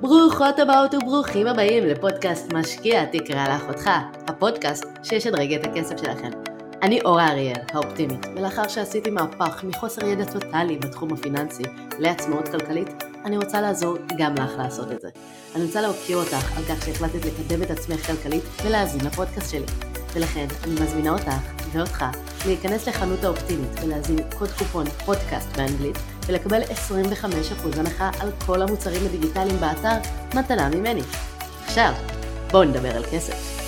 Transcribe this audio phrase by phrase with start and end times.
[0.00, 3.90] ברוכות הבאות וברוכים הבאים לפודקאסט משקיע תקרא לאחותך,
[4.28, 6.30] הפודקאסט שישדרג את הכסף שלכם.
[6.82, 11.62] אני אורה אריאל, האופטימית, ולאחר שעשיתי מהפך מחוסר ידע טוטאלי בתחום הפיננסי
[11.98, 12.88] לעצמאות כלכלית,
[13.24, 15.08] אני רוצה לעזור גם לך לעשות את זה.
[15.54, 19.66] אני רוצה להוקיר אותך על כך שהחלטת לקדם את עצמך כלכלית ולהאזין לפודקאסט שלי.
[20.14, 21.32] ולכן אני מזמינה אותך
[21.72, 22.04] ואותך
[22.46, 25.96] להיכנס לחנות האופטימית ולהזין קוד קופון פודקאסט באנגלית
[26.26, 31.02] ולקבל 25% הנחה על כל המוצרים הדיגיטליים באתר מתנה ממני.
[31.64, 31.92] עכשיו,
[32.50, 33.60] בואו נדבר על כסף.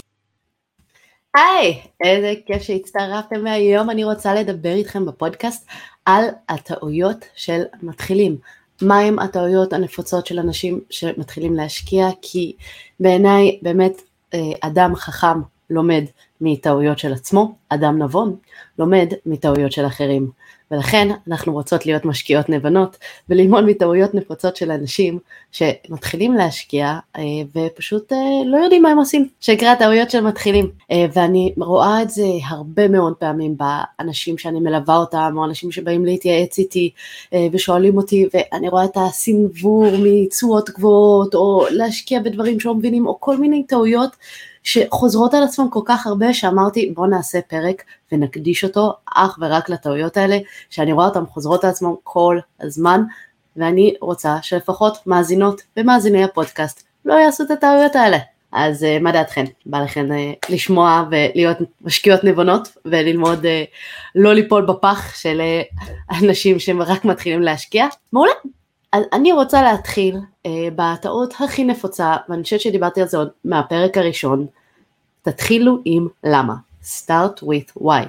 [1.34, 5.66] היי, איזה כיף שהצטרפתם והיום אני רוצה לדבר איתכם בפודקאסט
[6.04, 8.36] על הטעויות של מתחילים.
[8.82, 12.52] מהם הטעויות הנפוצות של אנשים שמתחילים להשקיע, כי
[13.00, 14.02] בעיניי באמת
[14.34, 16.05] אה, אדם חכם לומד
[16.41, 18.36] מטעויות של עצמו, אדם נבון
[18.78, 20.30] לומד מטעויות של אחרים.
[20.72, 22.96] ולכן אנחנו רוצות להיות משקיעות נבנות
[23.28, 25.18] וללמוד מטעויות נפוצות של אנשים
[25.52, 27.22] שמתחילים להשקיע אה,
[27.56, 30.70] ופשוט אה, לא יודעים מה הם עושים, שנקרא טעויות של מתחילים.
[30.91, 36.05] אה, ואני רואה את זה הרבה מאוד פעמים באנשים שאני מלווה אותם, או אנשים שבאים
[36.05, 36.91] להתייעץ איתי
[37.52, 43.36] ושואלים אותי, ואני רואה את הסנוור מתשואות גבוהות, או להשקיע בדברים שלא מבינים, או כל
[43.36, 44.10] מיני טעויות
[44.62, 47.82] שחוזרות על עצמם כל כך הרבה שאמרתי בוא נעשה פרק
[48.12, 50.38] ונקדיש אותו אך ורק לטעויות האלה
[50.70, 53.02] שאני רואה אותן חוזרות על עצמם כל הזמן
[53.56, 58.19] ואני רוצה שלפחות מאזינות ומאזיני הפודקאסט לא יעשו את הטעויות האלה.
[58.52, 59.44] אז uh, מה דעתכן?
[59.66, 60.14] בא לכן uh,
[60.48, 63.48] לשמוע ולהיות משקיעות נבונות וללמוד uh,
[64.14, 65.84] לא ליפול בפח של uh,
[66.22, 67.86] אנשים שרק מתחילים להשקיע?
[68.12, 68.32] מעולה.
[68.92, 73.98] אז אני רוצה להתחיל uh, בטעות הכי נפוצה, ואני חושבת שדיברתי על זה עוד מהפרק
[73.98, 74.46] הראשון,
[75.22, 76.54] תתחילו עם למה,
[76.84, 78.06] start with why,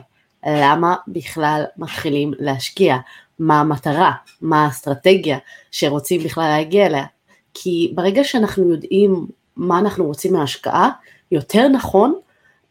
[0.48, 2.98] למה בכלל מתחילים להשקיע,
[3.40, 4.12] מה המטרה,
[4.42, 5.38] מה האסטרטגיה
[5.72, 7.06] שרוצים בכלל להגיע אליה,
[7.54, 10.90] כי ברגע שאנחנו יודעים מה אנחנו רוצים מההשקעה,
[11.32, 12.14] יותר נכון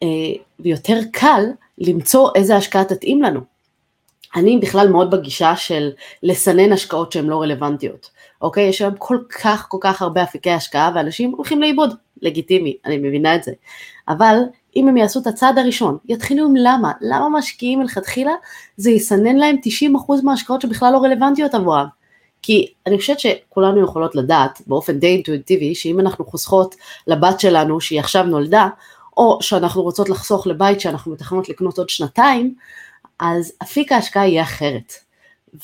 [0.03, 0.07] uh,
[0.59, 1.43] ויותר קל
[1.77, 3.52] למצוא איזה השקעה תתאים לנו.
[4.35, 5.89] אני בכלל מאוד בגישה של
[6.23, 8.09] לסנן השקעות שהן לא רלוונטיות,
[8.41, 8.63] אוקיי?
[8.63, 13.35] יש היום כל כך כל כך הרבה אפיקי השקעה ואנשים הולכים לאיבוד, לגיטימי, אני מבינה
[13.35, 13.51] את זה.
[14.07, 14.37] אבל
[14.75, 18.31] אם הם יעשו את הצעד הראשון, יתחילו עם למה, למה משקיעים מלכתחילה,
[18.77, 19.55] זה יסנן להם
[19.97, 21.85] 90% מההשקעות שבכלל לא רלוונטיות עבורם.
[22.41, 26.75] כי אני חושבת שכולנו יכולות לדעת באופן די אינטואיטיבי שאם אנחנו חוסכות
[27.07, 28.67] לבת שלנו שהיא עכשיו נולדה,
[29.17, 32.55] או שאנחנו רוצות לחסוך לבית שאנחנו מתכננות לקנות עוד שנתיים,
[33.19, 34.93] אז אפיק ההשקעה יהיה אחרת.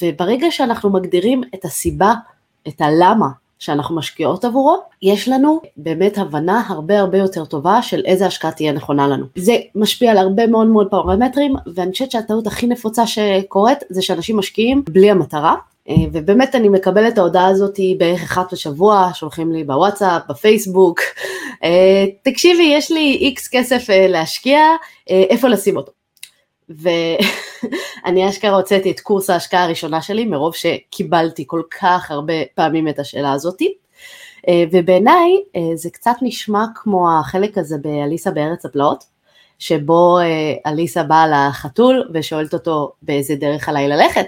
[0.02, 2.14] וברגע שאנחנו מגדירים את הסיבה,
[2.68, 3.28] את הלמה
[3.60, 8.72] שאנחנו משקיעות עבורו, יש לנו באמת הבנה הרבה הרבה יותר טובה של איזה השקעה תהיה
[8.72, 9.26] נכונה לנו.
[9.36, 14.38] זה משפיע על הרבה מאוד מאוד פרמטרים, ואני חושבת שהטעות הכי נפוצה שקורית זה שאנשים
[14.38, 15.56] משקיעים בלי המטרה.
[15.90, 21.00] אה, ובאמת אני מקבלת את ההודעה הזאת בערך אחת בשבוע, שולחים לי בוואטסאפ, בפייסבוק,
[21.64, 24.60] אה, תקשיבי יש לי איקס כסף אה, להשקיע,
[25.08, 25.92] איפה לשים אותו?
[26.70, 33.00] ואני אשכרה הוצאתי את קורס ההשקעה הראשונה שלי מרוב שקיבלתי כל כך הרבה פעמים את
[33.00, 33.74] השאלה הזאתי.
[34.48, 39.04] אה, ובעיניי אה, זה קצת נשמע כמו החלק הזה באליסה בארץ הפלאות,
[39.60, 44.26] שבו אה, אליסה באה לחתול ושואלת אותו באיזה דרך עליי ללכת,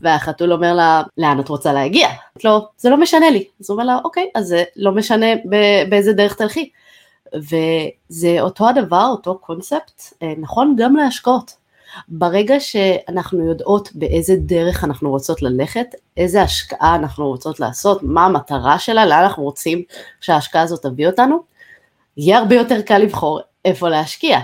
[0.00, 2.08] והחתול אומר לה, לאן את רוצה להגיע?
[2.44, 3.44] לא, זה לא משנה לי.
[3.60, 5.26] אז הוא אומר לה, אוקיי, אז זה לא משנה
[5.88, 6.70] באיזה דרך תלכי.
[7.34, 10.02] וזה אותו הדבר, אותו קונספט,
[10.38, 11.59] נכון גם להשקעות.
[12.08, 15.86] ברגע שאנחנו יודעות באיזה דרך אנחנו רוצות ללכת,
[16.16, 19.82] איזה השקעה אנחנו רוצות לעשות, מה המטרה שלה, לאן אנחנו רוצים
[20.20, 21.38] שההשקעה הזאת תביא אותנו,
[22.16, 24.38] יהיה הרבה יותר קל לבחור איפה להשקיע.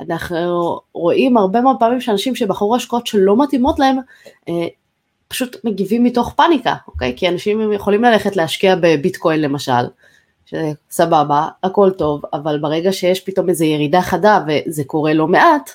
[0.00, 3.96] אנחנו רואים הרבה מאוד פעמים שאנשים שבחרו השקעות שלא מתאימות להם,
[4.48, 4.66] אה,
[5.28, 7.14] פשוט מגיבים מתוך פאניקה, אוקיי?
[7.16, 9.86] כי אנשים יכולים ללכת להשקיע בביטקוין למשל,
[10.46, 15.70] שסבבה, הכל טוב, אבל ברגע שיש פתאום איזו ירידה חדה, וזה קורה לא מעט,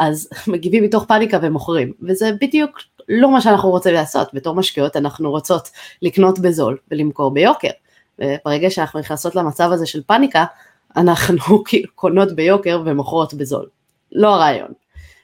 [0.00, 2.78] אז מגיבים מתוך פאניקה ומוכרים, וזה בדיוק
[3.08, 5.70] לא מה שאנחנו רוצים לעשות, בתור משקיעות אנחנו רוצות
[6.02, 7.70] לקנות בזול ולמכור ביוקר,
[8.18, 10.44] וברגע שאנחנו נכנסות למצב הזה של פאניקה,
[10.96, 13.66] אנחנו כאילו קונות ביוקר ומוכרות בזול,
[14.12, 14.72] לא הרעיון.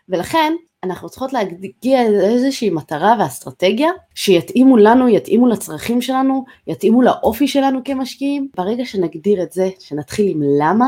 [0.09, 0.53] ולכן
[0.85, 8.49] אנחנו צריכות להגיע לאיזושהי מטרה ואסטרטגיה שיתאימו לנו, יתאימו לצרכים שלנו, יתאימו לאופי שלנו כמשקיעים.
[8.57, 10.87] ברגע שנגדיר את זה, שנתחיל עם למה,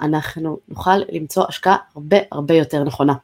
[0.00, 3.14] אנחנו נוכל למצוא השקעה הרבה הרבה יותר נכונה.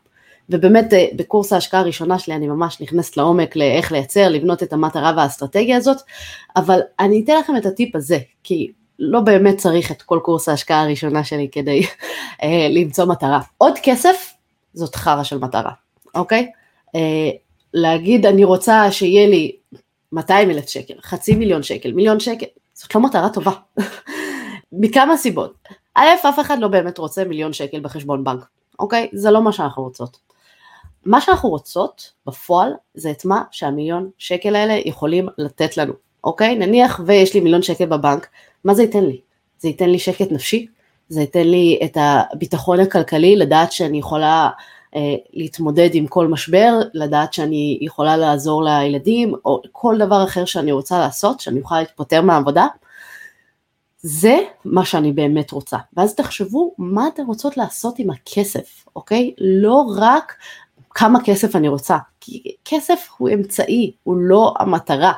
[0.51, 5.13] ובאמת אה, בקורס ההשקעה הראשונה שלי אני ממש נכנסת לעומק לאיך לייצר, לבנות את המטרה
[5.17, 5.97] והאסטרטגיה הזאת,
[6.57, 10.83] אבל אני אתן לכם את הטיפ הזה, כי לא באמת צריך את כל קורס ההשקעה
[10.83, 11.83] הראשונה שלי כדי
[12.43, 13.41] אה, למצוא מטרה.
[13.59, 14.33] עוד כסף
[14.75, 15.73] זאת חרא של מטרה,
[16.15, 16.51] אוקיי?
[16.95, 17.31] אה,
[17.75, 19.57] להגיד אני רוצה שיהיה לי
[20.13, 23.53] 200 אלף שקל, חצי מיליון שקל, מיליון שקל, זאת לא מטרה טובה.
[24.73, 25.69] מכמה סיבות.
[25.97, 28.45] א', אף אחד לא באמת רוצה מיליון שקל בחשבון בנק,
[28.79, 29.09] אוקיי?
[29.13, 30.19] זה לא מה שאנחנו רוצות.
[31.05, 35.93] מה שאנחנו רוצות בפועל זה את מה שהמיליון שקל האלה יכולים לתת לנו,
[36.25, 36.55] אוקיי?
[36.55, 38.27] נניח ויש לי מיליון שקל בבנק,
[38.65, 39.21] מה זה ייתן לי?
[39.59, 40.67] זה ייתן לי שקט נפשי,
[41.09, 44.49] זה ייתן לי את הביטחון הכלכלי, לדעת שאני יכולה
[44.97, 50.73] אה, להתמודד עם כל משבר, לדעת שאני יכולה לעזור לילדים, או כל דבר אחר שאני
[50.73, 52.67] רוצה לעשות, שאני אוכל להתפטר מהעבודה.
[54.07, 55.77] זה מה שאני באמת רוצה.
[55.97, 59.35] ואז תחשבו מה אתן רוצות לעשות עם הכסף, אוקיי?
[59.39, 60.37] לא רק
[60.91, 65.13] כמה כסף אני רוצה, כי כסף הוא אמצעי, הוא לא המטרה.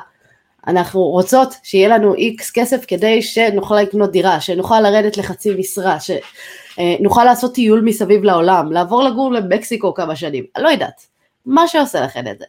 [0.67, 7.23] אנחנו רוצות שיהיה לנו איקס כסף כדי שנוכל לקנות דירה, שנוכל לרדת לחצי משרה, שנוכל
[7.23, 11.07] לעשות טיול מסביב לעולם, לעבור לגור למקסיקו כמה שנים, אני לא יודעת,
[11.45, 12.45] מה שעושה לכם את זה.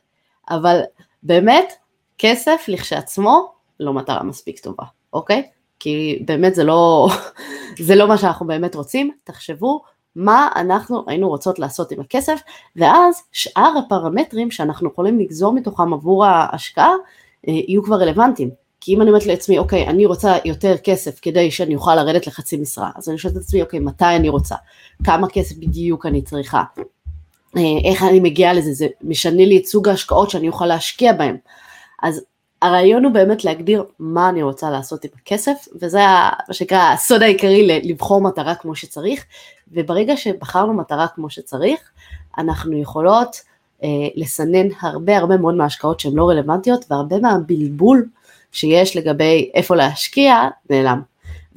[0.50, 0.80] אבל
[1.22, 1.72] באמת,
[2.18, 5.59] כסף לכשעצמו לא מטרה מספיק טובה, אוקיי?
[5.80, 7.08] כי באמת זה לא,
[7.86, 9.82] זה לא מה שאנחנו באמת רוצים, תחשבו
[10.16, 12.40] מה אנחנו היינו רוצות לעשות עם הכסף,
[12.76, 16.92] ואז שאר הפרמטרים שאנחנו יכולים לגזור מתוכם עבור ההשקעה,
[17.48, 18.50] אה, יהיו כבר רלוונטיים.
[18.80, 22.56] כי אם אני אומרת לעצמי, אוקיי, אני רוצה יותר כסף כדי שאני אוכל לרדת לחצי
[22.56, 24.54] משרה, אז אני שואלת את עצמי, אוקיי, מתי אני רוצה?
[25.04, 26.62] כמה כסף בדיוק אני צריכה?
[27.56, 28.72] אה, איך אני מגיעה לזה?
[28.72, 31.36] זה משנה לי את סוג ההשקעות שאני אוכל להשקיע בהן.
[32.02, 32.24] אז
[32.62, 35.98] הרעיון הוא באמת להגדיר מה אני רוצה לעשות עם הכסף, וזה
[36.48, 39.24] מה שנקרא הסוד העיקרי לבחור מטרה כמו שצריך,
[39.72, 41.80] וברגע שבחרנו מטרה כמו שצריך,
[42.38, 43.36] אנחנו יכולות
[43.82, 48.08] אה, לסנן הרבה הרבה מאוד מההשקעות שהן לא רלוונטיות, והרבה מהבלבול
[48.52, 51.02] שיש לגבי איפה להשקיע נעלם.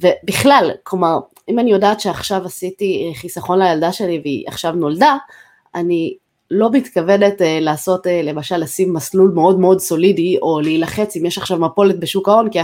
[0.00, 1.18] ובכלל, כלומר,
[1.48, 5.16] אם אני יודעת שעכשיו עשיתי חיסכון לילדה שלי והיא עכשיו נולדה,
[5.74, 6.14] אני
[6.50, 11.38] לא מתכוונת uh, לעשות, uh, למשל, לשים מסלול מאוד מאוד סולידי, או להילחץ אם יש
[11.38, 12.58] עכשיו מפולת בשוק ההון, כי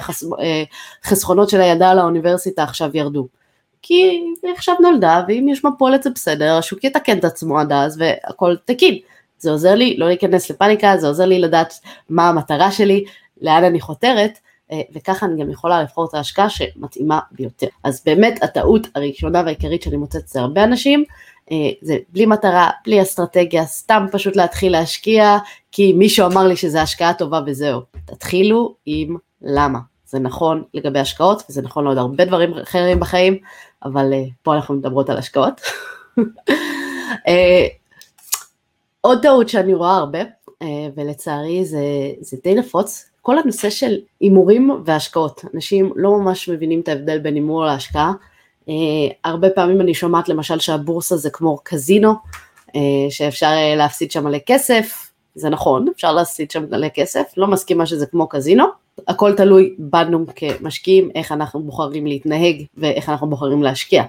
[1.05, 3.27] החסכונות uh, של הילדה לאוניברסיטה עכשיו ירדו.
[3.83, 3.95] כי
[4.43, 8.57] היא עכשיו נולדה, ואם יש מפולת זה בסדר, השוק יתקן את עצמו עד אז, והכל
[8.65, 8.99] תקין.
[9.39, 11.75] זה עוזר לי לא להיכנס לפאניקה, זה עוזר לי לדעת
[12.09, 13.05] מה המטרה שלי,
[13.41, 14.39] לאן אני חותרת,
[14.95, 17.67] וככה אני גם יכולה לבחור את ההשקעה שמתאימה ביותר.
[17.85, 21.05] אז באמת הטעות הראשונה והעיקרית שאני מוצאת זה הרבה אנשים,
[21.83, 25.39] זה בלי מטרה, בלי אסטרטגיה, סתם פשוט להתחיל להשקיע,
[25.73, 27.81] כי מישהו אמר לי שזה השקעה טובה וזהו.
[28.05, 29.79] תתחילו עם למה.
[30.07, 33.39] זה נכון לגבי השקעות, וזה נכון לעוד הרבה דברים אחרים בחיים,
[33.85, 35.61] אבל uh, פה אנחנו מדברות על השקעות.
[36.21, 36.23] uh,
[39.01, 40.19] עוד טעות שאני רואה הרבה,
[40.97, 41.81] ולצערי זה,
[42.21, 45.45] זה די נפוץ, כל הנושא של הימורים והשקעות.
[45.55, 48.13] אנשים לא ממש מבינים את ההבדל בין הימור להשקעה.
[48.71, 52.13] Uh, הרבה פעמים אני שומעת למשל שהבורסה זה כמו קזינו,
[52.69, 52.73] uh,
[53.11, 57.87] שאפשר uh, להפסיד שם מלא כסף, זה נכון, אפשר להפסיד שם מלא כסף, לא מסכימה
[57.87, 58.65] שזה כמו קזינו,
[59.09, 64.05] הכל תלוי בנו כמשקיעים, איך אנחנו בוחרים להתנהג ואיך אנחנו בוחרים להשקיע.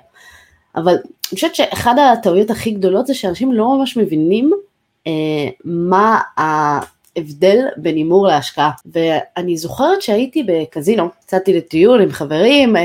[0.75, 4.51] אבל אני חושבת שאחד הטעויות הכי גדולות זה שאנשים לא ממש מבינים
[5.07, 5.09] uh,
[5.65, 6.19] מה
[7.17, 8.71] ההבדל בין הימור להשקעה.
[8.85, 12.75] ואני זוכרת שהייתי בקזינו, יצאתי לטיול עם חברים,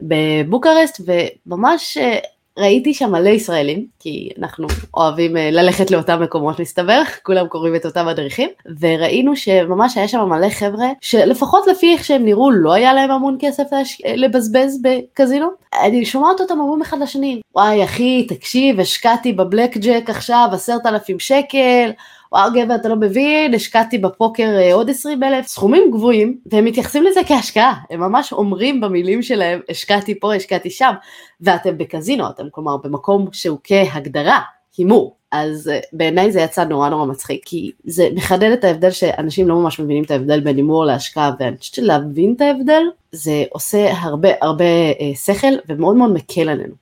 [0.00, 1.00] בבוקרסט
[1.46, 2.18] וממש אה,
[2.58, 7.86] ראיתי שם מלא ישראלים, כי אנחנו אוהבים אה, ללכת לאותם מקומות מסתבר, כולם קוראים את
[7.86, 8.48] אותם מדריכים,
[8.80, 13.36] וראינו שממש היה שם מלא חבר'ה, שלפחות לפי איך שהם נראו לא היה להם המון
[13.40, 14.02] כסף להש...
[14.16, 15.48] לבזבז בקזינו.
[15.82, 21.18] אני שומעת אותם אומרים אחד לשני, וואי אחי תקשיב השקעתי בבלק ג'ק עכשיו עשרת אלפים
[21.18, 21.90] שקל,
[22.32, 27.04] וואו גבר אתה לא מבין, השקעתי בפוקר אה, עוד 20 אלף, סכומים גבוהים, והם מתייחסים
[27.04, 30.92] לזה כהשקעה, הם ממש אומרים במילים שלהם, השקעתי פה, השקעתי שם,
[31.40, 34.40] ואתם בקזינו, אתם כלומר במקום שהוא כהגדרה,
[34.76, 35.16] הימור.
[35.32, 39.56] אז אה, בעיניי זה יצא נורא נורא מצחיק, כי זה מחדד את ההבדל שאנשים לא
[39.56, 42.82] ממש מבינים את ההבדל בין הימור להשקעה, ואני חושבת שלהבין את ההבדל,
[43.12, 46.74] זה עושה הרבה הרבה אה, שכל ומאוד מאוד מקל עלינו.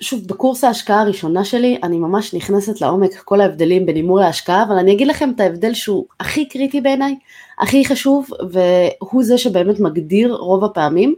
[0.00, 4.76] שוב, בקורס ההשקעה הראשונה שלי, אני ממש נכנסת לעומק כל ההבדלים בין הימור להשקעה, אבל
[4.78, 7.16] אני אגיד לכם את ההבדל שהוא הכי קריטי בעיניי,
[7.58, 11.14] הכי חשוב, והוא זה שבאמת מגדיר רוב הפעמים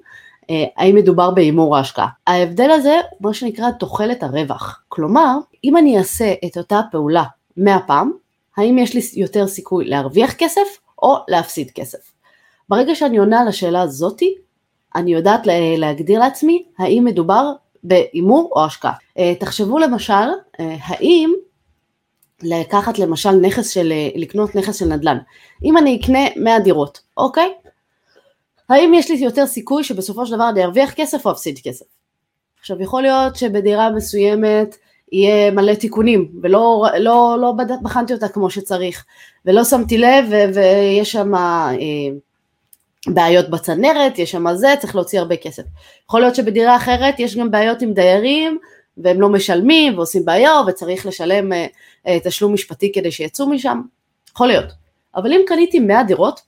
[0.50, 2.08] אה, האם מדובר בהימור או השקעה.
[2.26, 4.82] ההבדל הזה הוא מה שנקרא תוחלת הרווח.
[4.88, 7.24] כלומר, אם אני אעשה את אותה פעולה
[7.56, 8.12] 100 פעם,
[8.56, 12.12] האם יש לי יותר סיכוי להרוויח כסף או להפסיד כסף.
[12.68, 14.34] ברגע שאני עונה על השאלה הזאתי,
[14.94, 15.40] אני יודעת
[15.76, 17.52] להגדיר לעצמי האם מדובר
[17.84, 18.92] בהימור או השקעה.
[19.18, 20.12] אה, תחשבו למשל,
[20.60, 21.32] אה, האם
[22.42, 25.18] לקחת למשל נכס של, אה, לקנות נכס של נדל"ן.
[25.64, 27.52] אם אני אקנה 100 דירות, אוקיי?
[28.68, 31.86] האם יש לי יותר סיכוי שבסופו של דבר אני ארוויח כסף או אפסיד כסף?
[32.60, 34.76] עכשיו יכול להיות שבדירה מסוימת
[35.12, 39.04] יהיה מלא תיקונים ולא לא, לא בחנתי אותה כמו שצריך
[39.44, 41.32] ולא שמתי לב ויש שם
[43.14, 45.62] בעיות בצנרת, יש שם זה, צריך להוציא הרבה כסף.
[46.04, 48.58] יכול להיות שבדירה אחרת יש גם בעיות עם דיירים,
[48.98, 51.66] והם לא משלמים ועושים בעיות וצריך לשלם אה,
[52.06, 53.80] אה, תשלום משפטי כדי שיצאו משם,
[54.30, 54.72] יכול להיות.
[55.16, 56.40] אבל אם קניתי 100 דירות,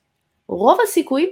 [0.47, 1.29] רוב הסיכויים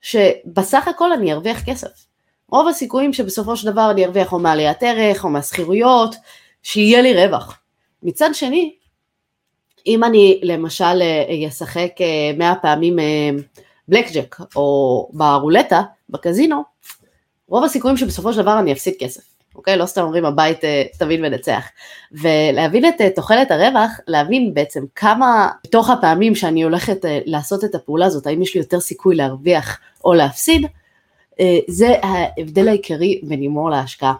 [0.00, 2.06] שבסך הכל אני ארוויח כסף.
[2.48, 6.14] רוב הסיכויים שבסופו של דבר אני ארוויח או מעליית ערך או מהשכירויות,
[6.62, 7.60] שיהיה לי רווח.
[8.02, 8.74] מצד שני,
[9.86, 11.90] אם אני למשל אה, אשחק
[12.38, 12.98] 100 פעמים
[13.88, 16.62] בלק ג'ק או ברולטה, בקזינו,
[17.48, 19.38] רוב הסיכויים שבסופו של דבר אני אפסיד כסף.
[19.58, 19.76] אוקיי?
[19.76, 21.68] לא סתם אומרים הבית אה, תבין ונצח.
[22.12, 27.74] ולהבין את אה, תוחלת הרווח, להבין בעצם כמה מתוך הפעמים שאני הולכת אה, לעשות את
[27.74, 30.66] הפעולה הזאת, האם יש לי יותר סיכוי להרוויח או להפסיד,
[31.68, 34.14] זה ההבדל העיקרי בין הימור להשקעה.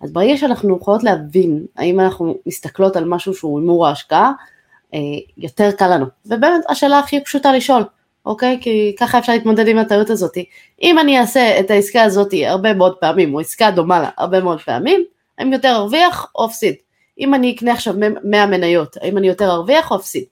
[0.00, 4.32] אז ברגע שאנחנו יכולות להבין האם אנחנו מסתכלות על משהו שהוא הימור או השקעה,
[5.36, 6.06] יותר קל לנו.
[6.26, 7.82] ובאמת השאלה הכי פשוטה לשאול,
[8.26, 8.58] אוקיי?
[8.60, 10.36] כי ככה אפשר להתמודד עם הטעות הזאת.
[10.82, 14.60] אם אני אעשה את העסקה הזאת הרבה מאוד פעמים, או עסקה דומה לה הרבה מאוד
[14.60, 15.04] פעמים,
[15.38, 16.74] האם יותר ארוויח או אפסיד?
[17.18, 20.24] אם אני אקנה עכשיו 100 מניות, האם אני יותר ארוויח או אפסיד?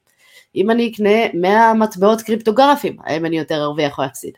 [0.57, 4.35] אם אני אקנה 100 מטבעות קריפטוגרפיים, האם אני יותר ארוויח או אפסיד?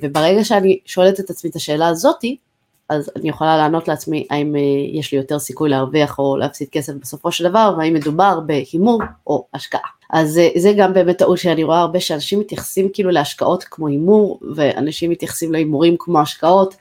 [0.00, 2.36] וברגע שאני שואלת את עצמי את השאלה הזאתי,
[2.88, 4.60] אז אני יכולה לענות לעצמי האם אה,
[4.92, 9.46] יש לי יותר סיכוי להרוויח או להפסיד כסף בסופו של דבר, והאם מדובר בהימור או
[9.54, 9.97] השקעה.
[10.10, 14.40] אז אה, זה גם באמת טעות שאני רואה הרבה שאנשים מתייחסים כאילו להשקעות כמו הימור,
[14.54, 16.74] ואנשים מתייחסים להימורים כמו השקעות.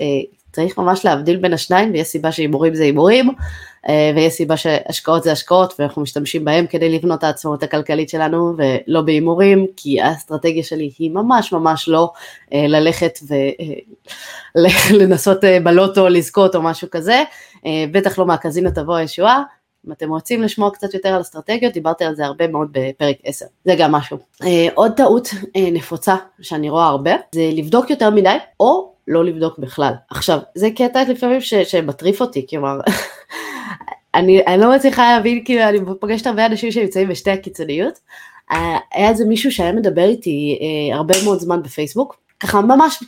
[0.00, 0.06] אה,
[0.52, 3.30] צריך ממש להבדיל בין השניים, ויש סיבה שהימורים זה הימורים,
[3.88, 9.00] אה, ויש סיבה שהשקעות זה השקעות, ואנחנו משתמשים בהם כדי לבנות העצמאות הכלכלית שלנו, ולא
[9.00, 12.12] בהימורים, כי האסטרטגיה שלי היא ממש ממש לא
[12.52, 13.18] ללכת
[14.90, 17.22] ולנסות בלוטו לזכות או משהו כזה,
[17.92, 19.42] בטח לא מהקזינו תבוא הישועה.
[19.86, 23.44] אם אתם רוצים לשמוע קצת יותר על אסטרטגיות, דיברתי על זה הרבה מאוד בפרק 10,
[23.64, 24.18] זה גם משהו.
[24.42, 29.58] אה, עוד טעות אה, נפוצה שאני רואה הרבה, זה לבדוק יותר מדי, או לא לבדוק
[29.58, 29.92] בכלל.
[30.10, 32.80] עכשיו, זה קטע לפעמים ש, שמטריף אותי, כלומר,
[34.14, 37.98] אני, אני לא מצליחה להבין, כאילו, אני פוגשת הרבה אנשים שנמצאים בשתי הקיצוניות.
[38.52, 43.04] אה, היה איזה מישהו שהיה מדבר איתי אה, הרבה מאוד זמן בפייסבוק, ככה ממש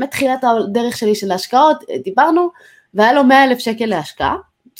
[0.00, 2.48] מתחילת הדרך שלי של ההשקעות, דיברנו,
[2.94, 4.36] והיה לו 100 אלף שקל להשקעה,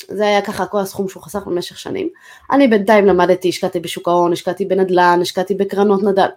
[0.07, 2.09] זה היה ככה כל הסכום שהוא חסך במשך שנים.
[2.51, 6.29] אני בינתיים למדתי, השקעתי בשוק ההון, השקעתי בנדל"ן, השקעתי בקרנות נדל"ן.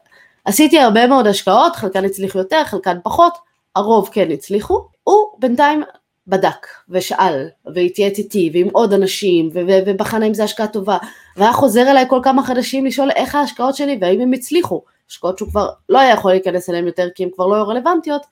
[0.45, 3.33] עשיתי הרבה מאוד השקעות, חלקן הצליחו יותר, חלקן פחות,
[3.77, 4.89] הרוב כן הצליחו.
[5.05, 5.83] הוא בינתיים
[6.27, 10.99] בדק ושאל והתייעץ איתי ועם עוד אנשים ובחן האם זו השקעה טובה
[11.37, 14.83] והיה חוזר אליי כל כמה חדשים לשאול איך ההשקעות שלי והאם הם הצליחו.
[15.11, 18.27] השקעות שהוא כבר לא היה יכול להיכנס אליהן יותר כי הן כבר לא היו רלוונטיות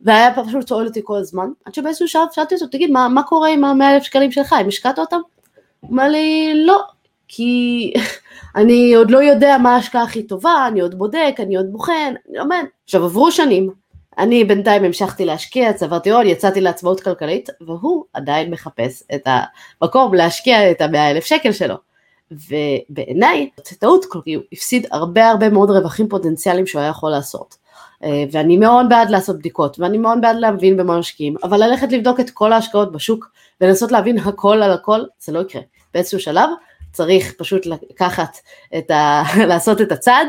[0.00, 3.48] והיה פשוט שואל אותי כל הזמן, עד שבאיזשהו שלב שאלתי אותו, תגיד, מה, מה קורה
[3.48, 5.20] עם המאה אלף שקלים שלך, אם השקעת אותם?
[5.80, 6.82] הוא אמר לי, לא,
[7.28, 7.92] כי
[8.56, 12.38] אני עוד לא יודע מה ההשקעה הכי טובה, אני עוד בודק, אני עוד בוחן, אני
[12.38, 12.64] לומד.
[12.84, 13.70] עכשיו עברו שנים,
[14.18, 19.28] אני בינתיים המשכתי להשקיע, צברתי הון, יצאתי לעצמאות כלכלית, והוא עדיין מחפש את
[19.82, 21.74] המקום להשקיע את המאה אלף שקל שלו.
[22.30, 27.56] ובעיניי, זו טעות, כי הוא הפסיד הרבה הרבה מאוד רווחים פוטנציאליים שהוא היה יכול לעשות.
[28.04, 32.20] אה, ואני מאוד בעד לעשות בדיקות, ואני מאוד בעד להבין במה משקיעים, אבל ללכת לבדוק
[32.20, 35.62] את כל ההשקעות בשוק ולנסות להבין הכל על הכל, זה לא יקרה.
[35.94, 36.50] באיזשהו שלב
[36.92, 38.38] צריך פשוט לקחת
[38.78, 39.22] את ה...
[39.48, 40.24] לעשות את הצד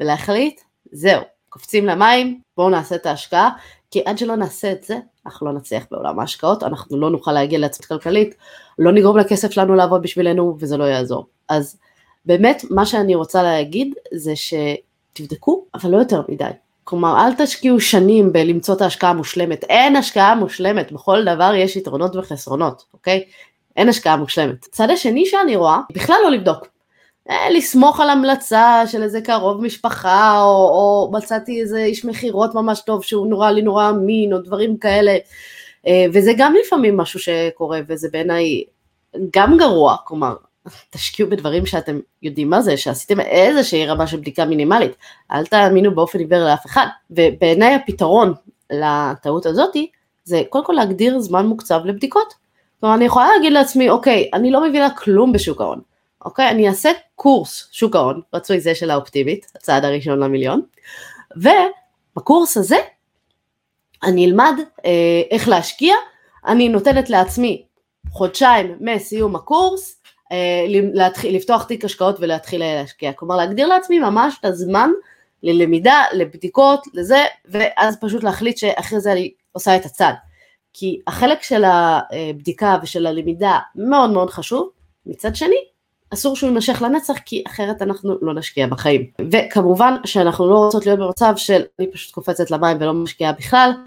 [0.00, 0.60] ולהחליט,
[0.92, 3.50] זהו, קופצים למים, בואו נעשה את ההשקעה,
[3.90, 7.58] כי עד שלא נעשה את זה, אנחנו לא נצליח בעולם ההשקעות, אנחנו לא נוכל להגיע
[7.58, 8.34] לעצמאות כלכלית,
[8.78, 11.26] לא נגרום לכסף שלנו לעבוד בשבילנו וזה לא יעזור.
[11.48, 11.78] אז
[12.26, 16.50] באמת מה שאני רוצה להגיד זה שתבדקו, אבל לא יותר מדי.
[16.88, 19.64] כלומר, אל תשקיעו שנים בלמצוא את ההשקעה המושלמת.
[19.64, 23.24] אין השקעה מושלמת, בכל דבר יש יתרונות וחסרונות, אוקיי?
[23.76, 24.64] אין השקעה מושלמת.
[24.64, 26.66] הצד השני שאני רואה, בכלל לא לבדוק.
[27.30, 32.80] אה, לסמוך על המלצה של איזה קרוב משפחה, או, או מצאתי איזה איש מכירות ממש
[32.80, 35.16] טוב שהוא נורא לי נורא אמין, או דברים כאלה.
[35.86, 38.64] אה, וזה גם לפעמים משהו שקורה, וזה בעיניי
[39.36, 40.34] גם גרוע, כלומר,
[40.90, 44.92] תשקיעו בדברים שאתם יודעים מה זה, שעשיתם איזושהי רמה של בדיקה מינימלית,
[45.32, 46.86] אל תאמינו באופן עיוור לאף אחד.
[47.10, 48.34] ובעיניי הפתרון
[48.70, 49.90] לטעות הזאתי,
[50.24, 52.34] זה קודם כל להגדיר זמן מוקצב לבדיקות.
[52.80, 55.80] כלומר, אני יכולה להגיד לעצמי, אוקיי, אני לא מבינה כלום בשוק ההון,
[56.24, 60.62] אוקיי, אני אעשה קורס שוק ההון, רצוי זה של האופטימית, הצעד הראשון למיליון,
[61.36, 62.76] ובקורס הזה
[64.02, 64.54] אני אלמד
[64.84, 65.94] אה, איך להשקיע,
[66.46, 67.62] אני נותנת לעצמי
[68.10, 69.96] חודשיים מסיום הקורס,
[70.94, 73.12] להתחיל, לפתוח תיק השקעות ולהתחיל להשקיע.
[73.12, 74.90] כלומר להגדיר לעצמי ממש את הזמן
[75.42, 80.12] ללמידה, לבדיקות, לזה, ואז פשוט להחליט שאחרי זה אני עושה את הצד.
[80.72, 84.70] כי החלק של הבדיקה ושל הלמידה מאוד מאוד חשוב,
[85.06, 85.56] מצד שני,
[86.14, 89.10] אסור שהוא יימשך לנצח כי אחרת אנחנו לא נשקיע בחיים.
[89.32, 93.84] וכמובן שאנחנו לא רוצות להיות במצב של אני פשוט קופצת למים ולא משקיעה בכלל, אה,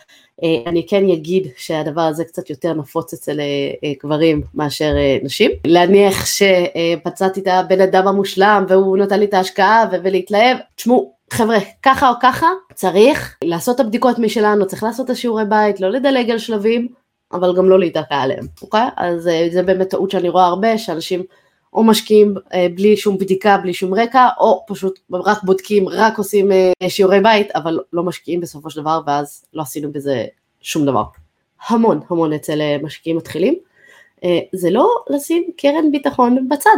[0.67, 3.45] אני כן אגיד שהדבר הזה קצת יותר נפוץ אצל אה,
[3.83, 4.93] אה, גברים מאשר
[5.23, 5.51] נשים.
[5.67, 12.09] להניח שמצאתי את הבן אדם המושלם והוא נתן לי את ההשקעה ולהתלהב, תשמעו, חבר'ה, ככה
[12.09, 16.37] או ככה, צריך לעשות את הבדיקות משלנו, צריך לעשות את השיעורי בית, לא לדלג על
[16.37, 16.87] שלבים,
[17.33, 18.87] אבל גם לא להיתקע עליהם, אוקיי?
[18.97, 21.23] אז זה באמת טעות שאני רואה הרבה, שאנשים
[21.73, 26.51] או משקיעים אה, בלי שום בדיקה, בלי שום רקע, או פשוט רק בודקים, רק עושים
[26.51, 30.25] אה, שיעורי בית, אבל לא משקיעים בסופו של דבר, ואז לא עשינו בזה
[30.61, 31.03] שום דבר.
[31.67, 33.55] המון המון אצל אה, משקיעים מתחילים.
[34.53, 36.77] זה לא לשים קרן ביטחון בצד,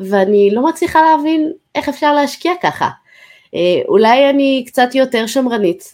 [0.00, 2.88] ואני לא מצליחה להבין איך אפשר להשקיע ככה.
[3.88, 5.92] אולי אני קצת יותר שמרנית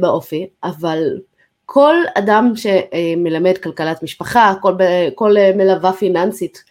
[0.00, 1.18] באופי, אבל
[1.66, 4.74] כל אדם שמלמד כלכלת משפחה, כל,
[5.14, 6.62] כל מלווה פיננסית,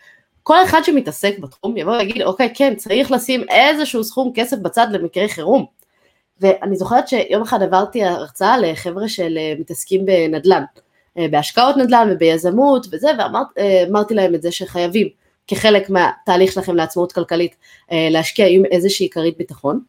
[0.48, 5.28] כל אחד שמתעסק בתחום יבוא ויגיד, אוקיי, כן, צריך לשים איזשהו סכום כסף בצד למקרה
[5.28, 5.66] חירום.
[6.42, 10.64] ואני זוכרת שיום אחד העברתי הרצאה לחבר'ה של אה, מתעסקים בנדל"ן,
[11.18, 15.08] אה, בהשקעות נדל"ן וביזמות וזה, ואמרתי להם את זה שחייבים,
[15.48, 17.56] כחלק מהתהליך שלכם לעצמאות כלכלית,
[17.92, 19.80] אה, להשקיע עם איזושהי כרית ביטחון,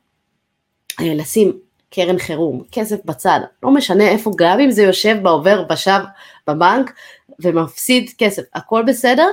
[1.00, 1.58] לשים
[1.90, 6.00] קרן חירום, כסף בצד, לא משנה איפה, גם אם זה יושב בעובר ושב
[6.46, 6.92] בבנק
[7.40, 9.26] ומפסיד כסף, הכל בסדר,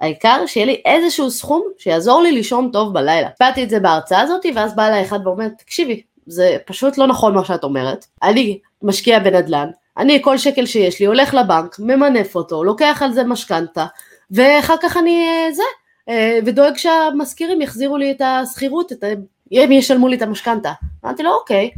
[0.00, 3.28] העיקר שיהיה לי איזשהו סכום שיעזור לי לישון טוב בלילה.
[3.40, 7.34] הבאתי את זה בהרצאה הזאת ואז בא אליי אחד ואומר תקשיבי זה פשוט לא נכון
[7.34, 12.64] מה שאת אומרת, אני משקיע בנדל"ן, אני כל שקל שיש לי הולך לבנק, ממנף אותו,
[12.64, 13.86] לוקח על זה משכנתה
[14.30, 15.62] ואחר כך אני אה, זה,
[16.08, 19.06] אה, ודואג שהמזכירים יחזירו לי את השכירות, את ה...
[19.52, 20.72] הם ישלמו לי את המשכנתה.
[21.04, 21.70] אמרתי לו אוקיי,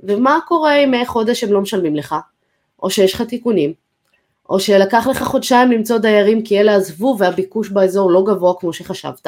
[0.00, 2.14] ומה קורה אם חודש הם לא משלמים לך,
[2.82, 3.72] או שיש לך תיקונים,
[4.52, 9.26] או שלקח לך חודשיים למצוא דיירים כי אלה עזבו והביקוש באזור לא גבוה כמו שחשבת,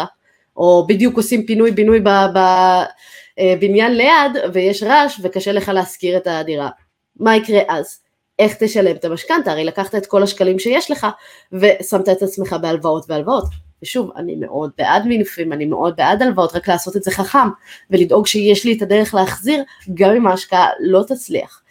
[0.57, 6.69] או בדיוק עושים פינוי בינוי בבניין אה, ליד ויש רעש וקשה לך להשכיר את הדירה.
[7.17, 8.01] מה יקרה אז?
[8.39, 9.53] איך תשלם את המשכנתה?
[9.53, 11.07] הרי לקחת את כל השקלים שיש לך
[11.53, 13.45] ושמת את עצמך בהלוואות והלוואות.
[13.83, 17.49] ושוב, אני מאוד בעד מינופים, אני מאוד בעד הלוואות, רק לעשות את זה חכם
[17.91, 19.63] ולדאוג שיש לי את הדרך להחזיר
[19.95, 21.64] גם אם ההשקעה לא תצליח.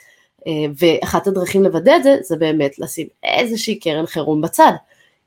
[0.47, 4.71] אה, ואחת הדרכים לוודא את זה, זה באמת לשים איזושהי קרן חירום בצד.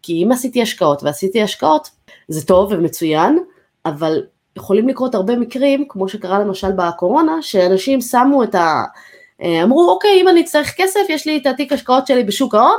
[0.03, 1.91] כי אם עשיתי השקעות ועשיתי השקעות,
[2.29, 3.39] זה טוב ומצוין,
[3.87, 4.23] אבל
[4.57, 8.85] יכולים לקרות הרבה מקרים, כמו שקרה למשל בקורונה, שאנשים שמו את ה...
[9.43, 12.79] אה, אמרו, אוקיי, אם אני צריך כסף, יש לי את התיק השקעות שלי בשוק ההון,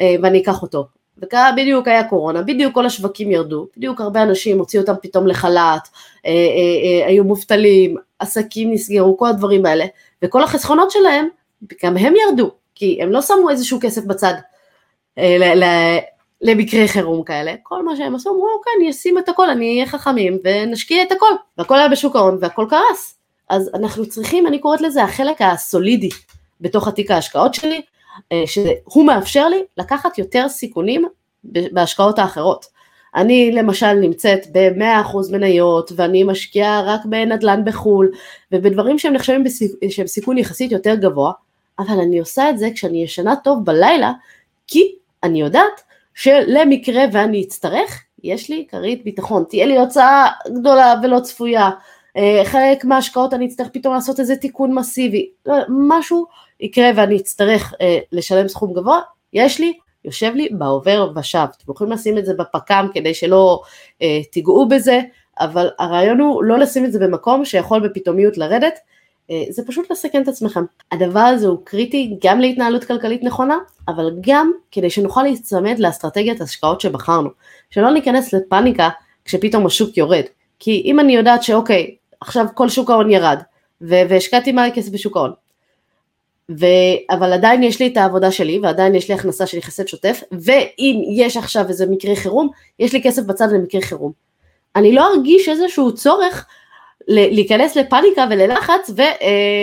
[0.00, 0.86] אה, ואני אקח אותו.
[1.22, 5.88] וקרה בדיוק היה קורונה, בדיוק כל השווקים ירדו, בדיוק הרבה אנשים הוציאו אותם פתאום לחל"ת,
[7.06, 9.84] היו מובטלים, עסקים נסגרו, כל הדברים האלה,
[10.22, 11.28] וכל החסכונות שלהם
[11.84, 14.34] גם הם ירדו, כי הם לא שמו איזשהו כסף בצד
[15.18, 15.54] אה,
[16.40, 19.86] למקרה חירום כאלה, כל מה שהם עשו, אמרו, אוקיי, אני אשים את הכל, אני אהיה
[19.86, 23.18] חכמים ונשקיע את הכל, והכל היה בשוק ההון והכל קרס.
[23.48, 26.08] אז אנחנו צריכים, אני קוראת לזה החלק הסולידי
[26.60, 27.82] בתוך התיק ההשקעות שלי,
[28.32, 31.04] אה, שהוא מאפשר לי לקחת יותר סיכונים
[31.44, 32.66] בהשקעות האחרות.
[33.14, 38.10] אני למשל נמצאת ב-100% מניות ואני משקיעה רק בנדל"ן בחו"ל
[38.52, 39.72] ובדברים שהם נחשבים בסיכ...
[39.90, 41.32] שהם סיכון יחסית יותר גבוה,
[41.78, 44.12] אבל אני עושה את זה כשאני ישנה טוב בלילה,
[44.66, 45.82] כי אני יודעת
[46.14, 51.70] שלמקרה ואני אצטרך, יש לי כרית ביטחון, תהיה לי הוצאה גדולה ולא צפויה,
[52.16, 56.26] אה, חלק מההשקעות אני אצטרך פתאום לעשות איזה תיקון מסיבי, לא, משהו
[56.60, 59.00] יקרה ואני אצטרך אה, לשלם סכום גבוה,
[59.32, 63.62] יש לי, יושב לי בעובר ושב, אתם יכולים לשים את זה בפק"ם כדי שלא
[64.02, 65.00] אה, תיגעו בזה,
[65.40, 68.78] אבל הרעיון הוא לא לשים את זה במקום שיכול בפתאומיות לרדת,
[69.50, 70.64] זה פשוט לסכן את עצמכם.
[70.92, 73.56] הדבר הזה הוא קריטי גם להתנהלות כלכלית נכונה,
[73.88, 77.28] אבל גם כדי שנוכל להצמד לאסטרטגיית השקעות שבחרנו.
[77.70, 78.88] שלא ניכנס לפאניקה
[79.24, 80.24] כשפתאום השוק יורד.
[80.58, 83.38] כי אם אני יודעת שאוקיי, עכשיו כל שוק ההון ירד,
[83.80, 85.32] והשקעתי מלא כסף בשוק ההון,
[86.50, 86.66] ו...
[87.10, 91.02] אבל עדיין יש לי את העבודה שלי, ועדיין יש לי הכנסה של יחסי שוטף, ואם
[91.16, 94.12] יש עכשיו איזה מקרה חירום, יש לי כסף בצד למקרה חירום.
[94.76, 96.46] אני לא ארגיש איזשהו צורך
[97.08, 98.90] להיכנס לפאניקה וללחץ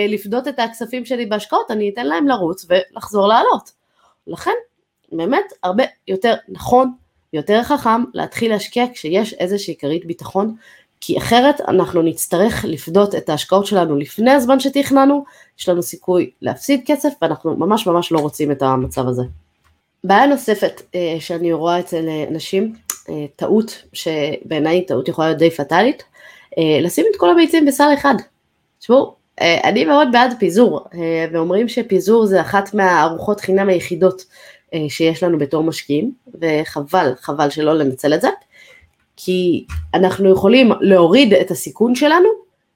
[0.08, 3.70] ולפדות את הכספים שלי בהשקעות, אני אתן להם לרוץ ולחזור לעלות.
[4.26, 4.50] לכן,
[5.12, 6.92] באמת הרבה יותר נכון,
[7.32, 10.54] יותר חכם להתחיל להשקיע כשיש איזושהי כרית ביטחון,
[11.00, 15.24] כי אחרת אנחנו נצטרך לפדות את ההשקעות שלנו לפני הזמן שתכננו,
[15.58, 19.22] יש לנו סיכוי להפסיד כסף ואנחנו ממש ממש לא רוצים את המצב הזה.
[20.04, 22.74] בעיה נוספת אה, שאני רואה אצל אנשים,
[23.08, 26.15] אה, טעות שבעיניי טעות יכולה להיות די פטאלית, אה,
[26.58, 28.14] לשים את כל הביצים בסל אחד.
[28.78, 34.24] תשמעו, אה, אני מאוד בעד פיזור, אה, ואומרים שפיזור זה אחת מהארוחות חינם היחידות
[34.88, 38.28] שיש לנו בתור משקיעים, וחבל, חבל שלא לנצל את זה.
[39.16, 39.64] כי
[39.94, 42.28] אנחנו יכולים להוריד את הסיכון שלנו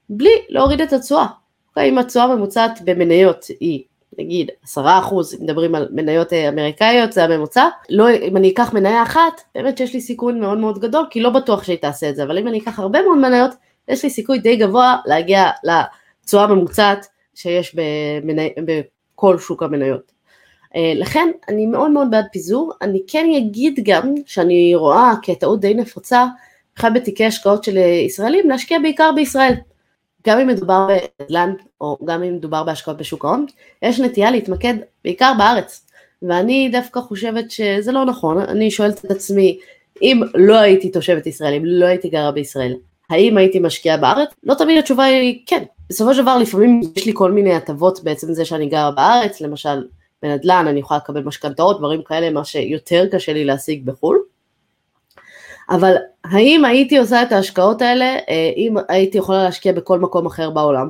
[0.08, 1.26] בלי להוריד את התשואה.
[1.68, 3.82] אוקיי, אם התשואה הממוצעת במניות היא
[4.18, 8.72] נגיד עשרה אחוז, אם מדברים על מניות אה, אמריקאיות, זה הממוצע, לא, אם אני אקח
[8.72, 12.16] מניה אחת, באמת שיש לי סיכון מאוד מאוד גדול, כי לא בטוח שהיא תעשה את
[12.16, 13.50] זה, אבל אם אני אקח הרבה מאוד מניות,
[13.90, 20.12] יש לי סיכוי די גבוה להגיע לתשואה הממוצעת שיש במני, בכל שוק המניות.
[20.76, 25.74] אה, לכן אני מאוד מאוד בעד פיזור, אני כן אגיד גם שאני רואה כטעות די
[25.74, 26.26] נפוצה,
[26.76, 29.54] בכלל בתיקי השקעות של ישראלים, להשקיע בעיקר בישראל.
[30.26, 33.46] גם אם מדובר בנדל"ן או גם אם מדובר בהשקעות בשוק ההון,
[33.82, 34.74] יש נטייה להתמקד
[35.04, 35.86] בעיקר בארץ.
[36.22, 39.58] ואני דווקא חושבת שזה לא נכון, אני שואלת את עצמי,
[40.02, 42.74] אם לא הייתי תושבת ישראל, אם לא הייתי גרה בישראל,
[43.10, 44.28] האם הייתי משקיעה בארץ?
[44.42, 45.62] לא תמיד התשובה היא כן.
[45.88, 49.84] בסופו של דבר לפעמים יש לי כל מיני הטבות בעצם זה שאני גרה בארץ, למשל
[50.22, 54.18] בנדל"ן אני יכולה לקבל משכנתאות, דברים כאלה, מה שיותר קשה לי להשיג בחו"ל.
[55.70, 55.94] אבל
[56.24, 60.88] האם הייתי עושה את ההשקעות האלה אה, אם הייתי יכולה להשקיע בכל מקום אחר בעולם,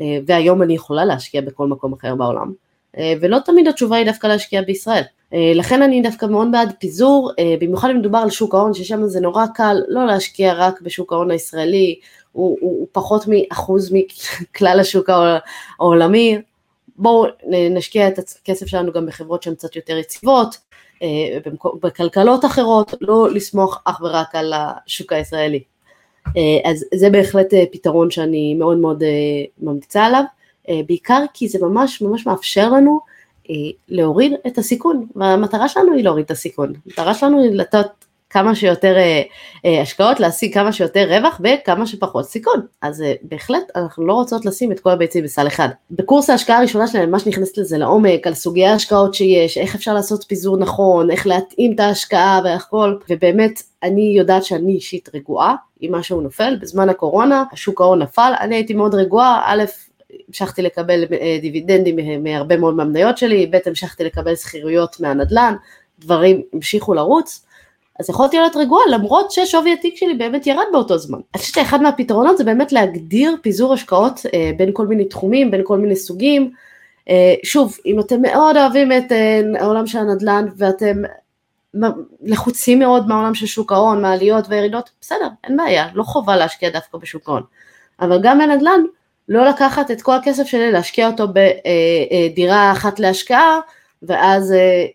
[0.00, 2.52] אה, והיום אני יכולה להשקיע בכל מקום אחר בעולם,
[2.98, 5.02] אה, ולא תמיד התשובה היא דווקא להשקיע בישראל.
[5.32, 9.46] לכן אני דווקא מאוד בעד פיזור, במיוחד אם מדובר על שוק ההון, ששם זה נורא
[9.54, 11.98] קל לא להשקיע רק בשוק ההון הישראלי,
[12.32, 15.10] הוא, הוא, הוא פחות מאחוז מכלל השוק
[15.78, 16.38] העולמי,
[16.96, 17.26] בואו
[17.70, 20.56] נשקיע את הכסף שלנו גם בחברות שהן קצת יותר יציבות,
[21.02, 21.38] אה,
[21.82, 25.62] בכלכלות אחרות, לא לסמוך אך ורק על השוק הישראלי.
[26.36, 29.02] אה, אז זה בהחלט אה, פתרון שאני מאוד מאוד
[29.58, 30.22] ממליצה עליו,
[30.86, 33.00] בעיקר כי זה ממש ממש מאפשר לנו
[33.88, 37.86] להוריד את הסיכון, והמטרה שלנו היא להוריד את הסיכון, המטרה שלנו היא לתת
[38.30, 39.22] כמה שיותר אה,
[39.64, 42.60] אה, השקעות, להשיג כמה שיותר רווח וכמה שפחות סיכון.
[42.82, 45.68] אז אה, בהחלט אנחנו לא רוצות לשים את כל הביצים בסל אחד.
[45.90, 50.24] בקורס ההשקעה הראשונה שלנו, ממש נכנסת לזה לעומק, על סוגי ההשקעות שיש, איך אפשר לעשות
[50.24, 56.20] פיזור נכון, איך להתאים את ההשקעה והכל, ובאמת אני יודעת שאני אישית רגועה אם משהו
[56.20, 59.64] נופל, בזמן הקורונה השוק ההון נפל, אני הייתי מאוד רגועה, א',
[60.30, 65.54] המשכתי לקבל אה, דיבידנדים מהרבה מאוד מהמניות שלי, ב' המשכתי לקבל שכירויות מהנדל"ן,
[65.98, 67.46] דברים המשיכו לרוץ,
[68.00, 71.18] אז יכולתי להיות רגועה למרות ששווי התיק שלי באמת ירד באותו זמן.
[71.34, 75.60] אני חושבת שאחד מהפתרונות זה באמת להגדיר פיזור השקעות אה, בין כל מיני תחומים, בין
[75.64, 76.50] כל מיני סוגים.
[77.08, 79.12] אה, שוב, אם אתם מאוד אוהבים את
[79.58, 81.02] העולם של הנדל"ן ואתם
[82.22, 86.98] לחוצים מאוד מהעולם של שוק ההון, מעליות וירידות, בסדר, אין בעיה, לא חובה להשקיע דווקא
[86.98, 87.42] בשוק ההון.
[88.00, 88.80] אבל גם בנדל"ן,
[89.30, 93.60] לא לקחת את כל הכסף שלי, להשקיע אותו בדירה אה, אה, אחת להשקעה,
[94.02, 94.54] ואז uh,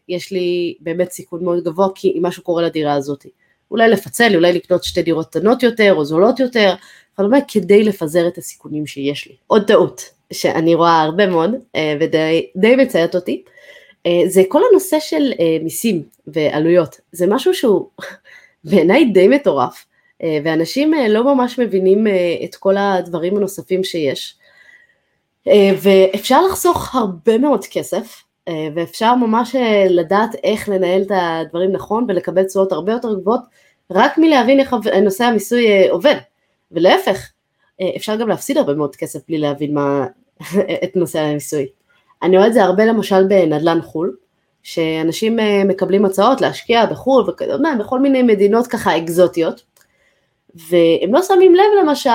[0.10, 3.26] יש לי באמת סיכון מאוד גבוה כי אם משהו קורה לדירה הזאת.
[3.72, 6.76] אולי לפצל, אולי לקנות שתי דירות קטנות יותר או זולות יותר,
[7.18, 9.36] באמת כדי לפזר את הסיכונים שיש לי.
[9.48, 11.52] עוד טעות שאני רואה הרבה מאוד
[12.00, 13.44] ודי מציירת אותי,
[14.28, 15.32] זה כל הנושא של
[15.64, 17.00] מיסים ועלויות.
[17.12, 17.90] זה משהו שהוא
[18.64, 19.86] בעיניי די מטורף,
[20.24, 24.36] ואנשים uh, לא ממש מבינים uh, את כל הדברים הנוספים שיש.
[25.82, 32.06] ואפשר לחסוך הרבה מאוד כסף אה, ואפשר ממש אה, לדעת איך לנהל את הדברים נכון
[32.08, 33.42] ולקבל תשואות הרבה יותר גבוהות
[33.92, 36.16] רק מלהבין איך נושא המיסוי אה, עובד,
[36.72, 37.30] ולהפך,
[37.96, 40.08] אפשר גם להפסיד הרבה מאוד כסף בלי להבין מה,
[40.84, 41.68] את נושא המיסוי.
[42.24, 44.16] אני רואה את זה הרבה למשל בנדל"ן חו"ל,
[44.64, 49.64] שאנשים מקבלים הצעות להשקיע בחו"ל וכדומה, בכל מיני מדינות ככה אקזוטיות,
[50.56, 52.10] והם לא שמים לב למשל,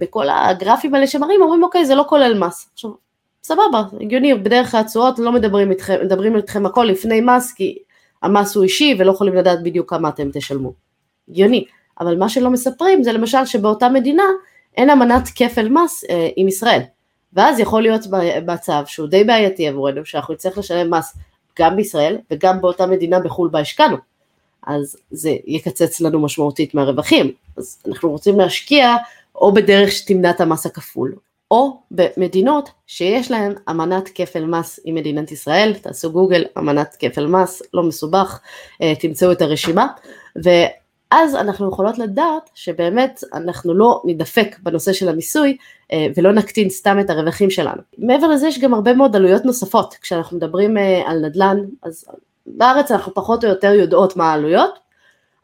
[0.00, 2.70] בכל הגרפים האלה שמראים, אומרים אוקיי זה לא כולל מס.
[2.72, 2.90] עכשיו
[3.42, 7.78] סבבה, הגיוני, בדרך כלל התשואות לא מדברים איתכם, מדברים איתכם הכל לפני מס, כי
[8.22, 10.72] המס הוא אישי ולא יכולים לדעת בדיוק כמה אתם תשלמו.
[11.28, 11.64] הגיוני,
[12.00, 14.24] אבל מה שלא מספרים זה למשל שבאותה מדינה
[14.76, 16.80] אין אמנת כפל מס אה, עם ישראל.
[17.32, 18.00] ואז יכול להיות
[18.46, 21.16] מצב שהוא די בעייתי עבורנו, שאנחנו נצטרך לשלם מס
[21.58, 23.96] גם בישראל וגם באותה מדינה בחו"ל בה השקענו.
[24.66, 27.32] אז זה יקצץ לנו משמעותית מהרווחים.
[27.56, 28.96] אז אנחנו רוצים להשקיע
[29.34, 31.14] או בדרך שתמנע את המס הכפול,
[31.50, 37.62] או במדינות שיש להן אמנת כפל מס עם מדינת ישראל, תעשו גוגל אמנת כפל מס,
[37.74, 38.40] לא מסובך,
[38.82, 39.86] אה, תמצאו את הרשימה,
[40.36, 45.56] ואז אנחנו יכולות לדעת שבאמת אנחנו לא נדפק בנושא של המיסוי
[45.92, 47.82] אה, ולא נקטין סתם את הרווחים שלנו.
[47.98, 52.04] מעבר לזה יש גם הרבה מאוד עלויות נוספות, כשאנחנו מדברים אה, על נדל"ן, אז
[52.56, 54.78] בארץ אנחנו פחות או יותר יודעות מה העלויות,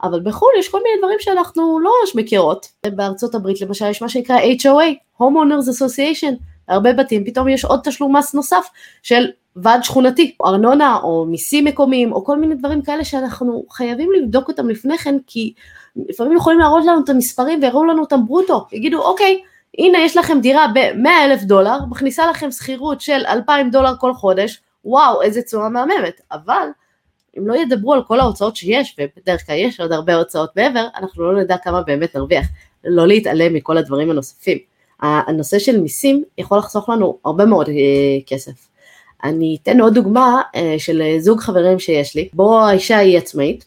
[0.03, 2.67] אבל בחו"ל יש כל מיני דברים שאנחנו לא ממש מכירות.
[2.87, 6.33] בארצות הברית למשל יש מה שנקרא HOA, Homeowners Association,
[6.67, 8.67] הרבה בתים פתאום יש עוד תשלום מס נוסף
[9.03, 14.11] של ועד שכונתי, או ארנונה, או מיסים מקומיים, או כל מיני דברים כאלה שאנחנו חייבים
[14.11, 15.53] לבדוק אותם לפני כן, כי
[16.09, 19.41] לפעמים יכולים להראות לנו את המספרים ויראו לנו אותם ברוטו, יגידו אוקיי,
[19.77, 24.61] הנה יש לכם דירה ב-100 אלף דולר, מכניסה לכם שכירות של 2,000 דולר כל חודש,
[24.85, 26.67] וואו איזה צורה מהממת, אבל
[27.37, 31.23] אם לא ידברו על כל ההוצאות שיש, ובדרך כלל יש עוד הרבה הוצאות מעבר, אנחנו
[31.23, 32.47] לא נדע כמה באמת נרוויח.
[32.83, 34.57] לא להתעלם מכל הדברים הנוספים.
[34.99, 37.73] הנושא של מיסים יכול לחסוך לנו הרבה מאוד אה,
[38.27, 38.67] כסף.
[39.23, 43.65] אני אתן עוד דוגמה אה, של זוג חברים שיש לי, בו האישה היא עצמאית,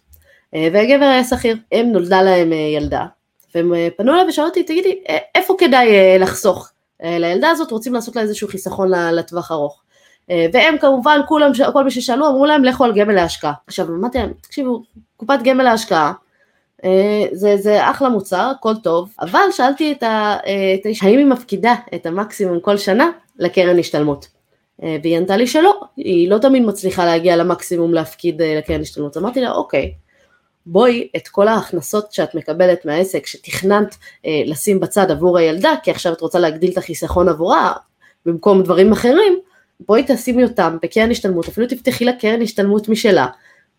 [0.55, 3.07] אה, והגבר היה שכיר, הם נולדה להם ילדה,
[3.55, 5.03] והם פנו אליי ושאלו אותי, תגידי,
[5.35, 6.71] איפה כדאי לחסוך?
[7.03, 9.83] לילדה הזאת רוצים לעשות לה איזשהו חיסכון לטווח ארוך.
[10.29, 13.53] והם כמובן, כולם, כל מי ששאלו, אמרו להם, לכו על גמל להשקעה.
[13.67, 14.83] עכשיו, אמרתי להם, תקשיבו,
[15.17, 16.13] קופת גמל להשקעה,
[17.33, 22.61] זה, זה אחלה מוצר, הכל טוב, אבל שאלתי את האישה, האם היא מפקידה את המקסימום
[22.61, 24.27] כל שנה לקרן השתלמות?
[25.03, 29.17] והיא ענתה לי שלא, היא לא תמיד מצליחה להגיע למקסימום להפקיד לקרן השתלמות.
[29.17, 29.93] אמרתי לה, אוקיי,
[30.67, 36.13] בואי את כל ההכנסות שאת מקבלת מהעסק שתכננת אה, לשים בצד עבור הילדה, כי עכשיו
[36.13, 37.73] את רוצה להגדיל את החיסכון עבורה
[38.27, 39.39] במקום דברים אחרים,
[39.87, 43.27] בואי תשימי אותם בקרן השתלמות, אפילו תפתחי לה קרן השתלמות משלה.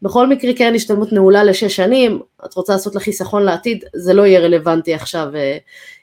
[0.02, 4.26] בכל מקרה קרן השתלמות נעולה לשש שנים, את רוצה לעשות לה חיסכון לעתיד, זה לא
[4.26, 5.58] יהיה רלוונטי עכשיו אה,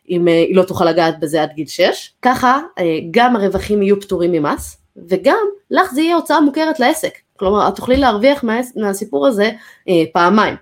[0.09, 2.13] אם אה, היא לא תוכל לגעת בזה עד גיל שש.
[2.23, 4.77] ככה אה, גם הרווחים יהיו פטורים ממס,
[5.09, 5.39] וגם
[5.71, 7.19] לך זה יהיה הוצאה מוכרת לעסק.
[7.37, 9.51] כלומר, את תוכלי להרוויח מה, מהסיפור הזה
[10.13, 10.55] פעמיים.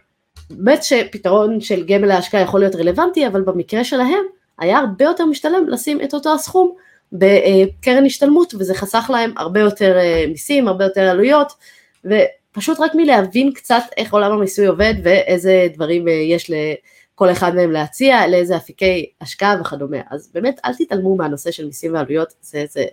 [0.51, 4.22] באמת שפתרון של גמל להשקעה יכול להיות רלוונטי, אבל במקרה שלהם
[4.59, 6.75] היה הרבה יותר משתלם לשים את אותו הסכום
[7.12, 11.52] בקרן השתלמות, וזה חסך להם הרבה יותר מיסים, הרבה יותר עלויות,
[12.04, 18.26] ופשוט רק מלהבין קצת איך עולם המיסוי עובד ואיזה דברים יש לכל אחד מהם להציע,
[18.26, 19.98] לאיזה אפיקי השקעה וכדומה.
[20.10, 22.84] אז באמת אל תתעלמו מהנושא של מיסים ועלויות, זה, זה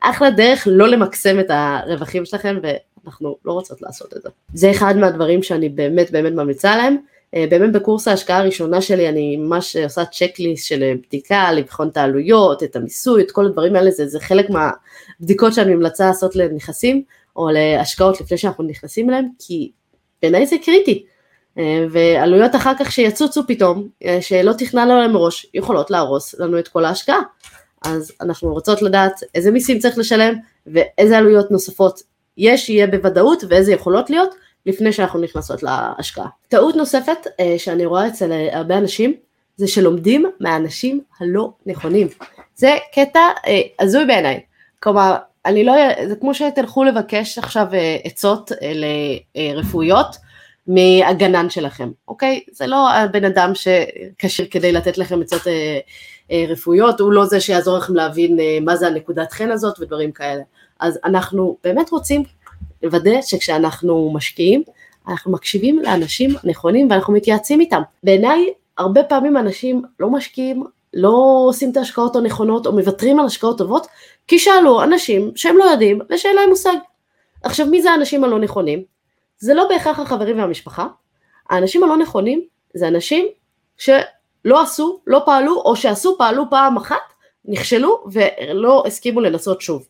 [0.00, 4.28] אחלה דרך לא למקסם את הרווחים שלכם ואנחנו לא רוצות לעשות את זה.
[4.54, 6.96] זה אחד מהדברים שאני באמת באמת ממליצה עליהם.
[7.34, 12.62] אה, באמת בקורס ההשקעה הראשונה שלי אני ממש עושה צ'קליסט של בדיקה, לבחון את העלויות,
[12.62, 17.02] את המיסוי, את כל הדברים האלה, זה, זה חלק מהבדיקות שאני ממלצה לעשות לנכסים
[17.36, 19.70] או להשקעות לפני שאנחנו נכנסים אליהם, כי
[20.22, 21.04] בעיניי זה קריטי.
[21.58, 26.68] אה, ועלויות אחר כך שיצוצו פתאום, אה, שלא תכננו עליהן מראש, יכולות להרוס לנו את
[26.68, 27.20] כל ההשקעה.
[27.84, 30.34] אז אנחנו רוצות לדעת איזה מיסים צריך לשלם
[30.66, 32.02] ואיזה עלויות נוספות
[32.36, 34.34] יש, יהיה בוודאות ואיזה יכולות להיות
[34.68, 36.26] לפני שאנחנו נכנסות להשקעה.
[36.48, 39.14] טעות נוספת אה, שאני רואה אצל אה, הרבה אנשים
[39.56, 42.08] זה שלומדים מהאנשים הלא נכונים.
[42.54, 44.40] זה קטע אה, הזוי בעיניי.
[44.80, 45.72] כלומר, אני לא,
[46.08, 47.66] זה כמו שתלכו לבקש עכשיו
[48.04, 48.52] עצות
[49.34, 50.16] לרפואיות
[50.66, 52.40] מהגנן שלכם, אוקיי?
[52.52, 55.42] זה לא הבן אדם שכשיר כדי לתת לכם עצות
[56.48, 60.42] רפואיות, הוא לא זה שיעזור לכם להבין מה זה הנקודת חן הזאת ודברים כאלה.
[60.80, 62.22] אז אנחנו באמת רוצים
[62.82, 64.62] לוודא שכשאנחנו משקיעים,
[65.08, 67.82] אנחנו מקשיבים לאנשים נכונים ואנחנו מתייעצים איתם.
[68.02, 73.58] בעיניי, הרבה פעמים אנשים לא משקיעים, לא עושים את ההשקעות הנכונות או מוותרים על השקעות
[73.58, 73.86] טובות,
[74.26, 76.76] כי שאלו אנשים שהם לא יודעים ושאין להם מושג.
[77.42, 78.82] עכשיו, מי זה האנשים הלא נכונים?
[79.38, 80.86] זה לא בהכרח החברים והמשפחה,
[81.50, 82.44] האנשים הלא נכונים
[82.74, 83.26] זה אנשים
[83.76, 86.96] שלא עשו, לא פעלו, או שעשו, פעלו פעם אחת,
[87.44, 89.86] נכשלו ולא הסכימו לנסות שוב,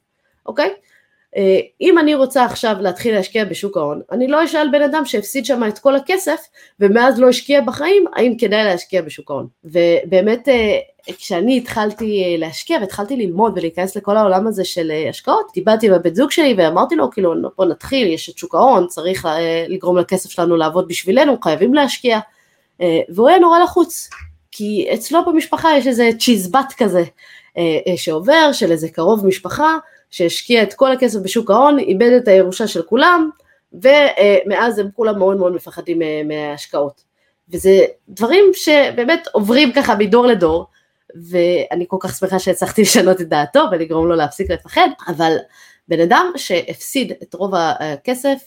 [0.46, 0.74] אוקיי?
[1.36, 5.44] אה, אם אני רוצה עכשיו להתחיל להשקיע בשוק ההון, אני לא אשאל בן אדם שהפסיד
[5.44, 6.40] שם את כל הכסף
[6.80, 9.46] ומאז לא השקיע בחיים, האם כדאי להשקיע בשוק ההון.
[9.64, 10.78] ובאמת אה,
[11.16, 16.14] כשאני התחלתי אה, להשקיע והתחלתי ללמוד ולהיכנס לכל העולם הזה של השקעות, דיברתי עם הבן
[16.14, 19.28] זוג שלי ואמרתי לו כאילו בוא נתחיל, יש את שוק ההון, צריך
[19.68, 22.18] לגרום לכסף שלנו לעבוד בשבילנו, חייבים להשקיע,
[23.08, 24.10] והוא היה נורא לחוץ,
[24.52, 27.04] כי אצלו במשפחה יש איזה צ'יזבט כזה
[27.96, 29.76] שעובר של איזה קרוב משפחה
[30.10, 33.30] שהשקיע את כל הכסף בשוק ההון, איבד את הירושה של כולם,
[33.72, 37.02] ומאז הם כולם מאוד מאוד מפחדים מההשקעות.
[37.50, 40.66] וזה דברים שבאמת עוברים ככה מדור לדור,
[41.30, 45.36] ואני כל כך שמחה שהצלחתי לשנות את דעתו ולגרום לו להפסיק לפחד, אבל
[45.88, 48.38] בן אדם שהפסיד את רוב הכסף,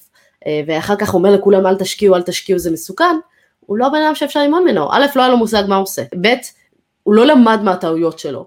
[0.68, 3.16] ואחר כך אומר לכולם אל תשקיעו, אל תשקיעו, זה מסוכן,
[3.60, 6.02] הוא לא בן אדם שאפשר ללמוד ממנו, א', לא היה לו מושג מה הוא עושה,
[6.22, 6.28] ב',
[7.04, 8.46] הוא לא למד מהטעויות שלו,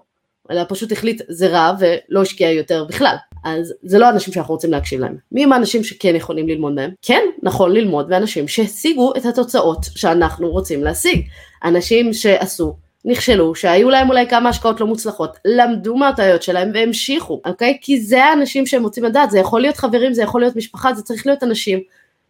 [0.51, 3.15] אלא פשוט החליט זה רע ולא השקיע יותר בכלל.
[3.43, 5.15] אז זה לא אנשים שאנחנו רוצים להקשיב להם.
[5.31, 6.91] מי הם האנשים שכן יכולים ללמוד מהם?
[7.01, 11.21] כן, נכון ללמוד מאנשים שהשיגו את התוצאות שאנחנו רוצים להשיג.
[11.63, 17.77] אנשים שעשו, נכשלו, שהיו להם אולי כמה השקעות לא מוצלחות, למדו מהטעויות שלהם והמשיכו, אוקיי?
[17.81, 21.01] כי זה האנשים שהם רוצים לדעת, זה יכול להיות חברים, זה יכול להיות משפחה, זה
[21.01, 21.79] צריך להיות אנשים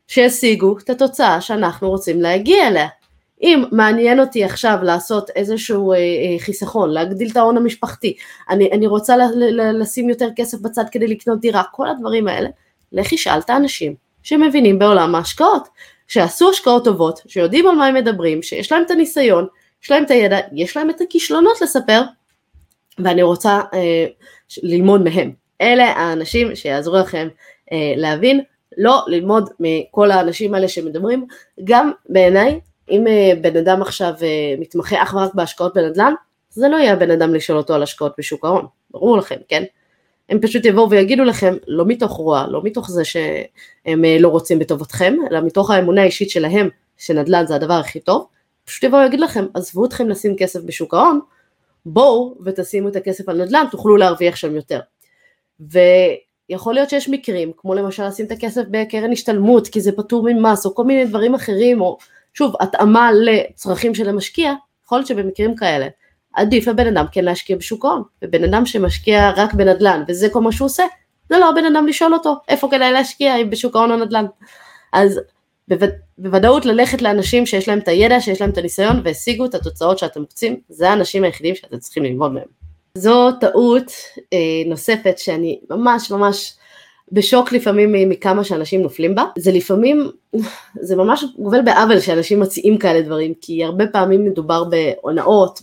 [0.08, 2.88] שהשיגו את התוצאה שאנחנו רוצים להגיע אליה.
[3.42, 8.16] אם מעניין אותי עכשיו לעשות איזשהו אה, אה, חיסכון, להגדיל את ההון המשפחתי,
[8.50, 12.50] אני, אני רוצה ל, ל, לשים יותר כסף בצד כדי לקנות דירה, כל הדברים האלה,
[12.92, 15.68] לכי שאל את האנשים שמבינים בעולם ההשקעות,
[16.08, 19.48] שעשו השקעות טובות, שיודעים על מה הם מדברים, שיש להם את הניסיון,
[19.84, 22.02] יש להם את הידע, יש להם את הכישלונות לספר,
[23.00, 24.06] ואני רוצה אה,
[24.64, 25.32] ללמוד מהם.
[25.62, 27.28] אלה האנשים שיעזרו לכם
[27.72, 28.42] אה, להבין
[28.78, 31.26] לא ללמוד מכל האנשים האלה שמדברים,
[31.64, 32.60] גם בעיניי,
[32.92, 36.14] אם אה, בן אדם עכשיו אה, מתמחה אך ורק בהשקעות בנדל"ן,
[36.50, 39.64] זה לא יהיה הבן אדם לשאול אותו על השקעות בשוק ההון, ברור לכם, כן?
[40.30, 44.60] הם פשוט יבואו ויגידו לכם, לא מתוך רוע, לא מתוך זה שהם אה, לא רוצים
[44.60, 48.28] בטובתכם, אלא מתוך האמונה האישית שלהם שנדל"ן זה הדבר הכי טוב,
[48.66, 51.20] פשוט יבואו ויגיד לכם, עזבו אתכם לשים כסף בשוק ההון,
[51.86, 54.80] בואו ותשימו את הכסף על נדל"ן, תוכלו להרוויח שם יותר.
[55.60, 60.66] ויכול להיות שיש מקרים, כמו למשל לשים את הכסף בקרן השתלמות, כי זה פטור ממס,
[60.66, 61.98] או כל מיני דברים אחרים, או
[62.38, 64.54] שוב, התאמה לצרכים של המשקיע,
[64.86, 65.88] יכול להיות שבמקרים כאלה,
[66.34, 70.52] עדיף לבן אדם כן להשקיע בשוק ההון, ובן אדם שמשקיע רק בנדל"ן, וזה כל מה
[70.52, 70.84] שהוא עושה,
[71.30, 74.26] זה לא הבן אדם לשאול אותו איפה כדאי להשקיע, אם בשוק ההון או נדל"ן.
[74.94, 75.20] אז
[76.18, 80.20] בוודאות ללכת לאנשים שיש להם את הידע, שיש להם את הניסיון והשיגו את התוצאות שאתם
[80.20, 82.48] רוצים, זה האנשים היחידים שאתם צריכים ללמוד מהם.
[82.98, 83.92] זו טעות
[84.34, 86.54] אה, נוספת שאני ממש ממש
[87.12, 90.12] בשוק לפעמים מכמה שאנשים נופלים בה, זה לפעמים,
[90.82, 95.60] זה ממש גובל בעוול שאנשים מציעים כאלה דברים, כי הרבה פעמים מדובר בהונאות,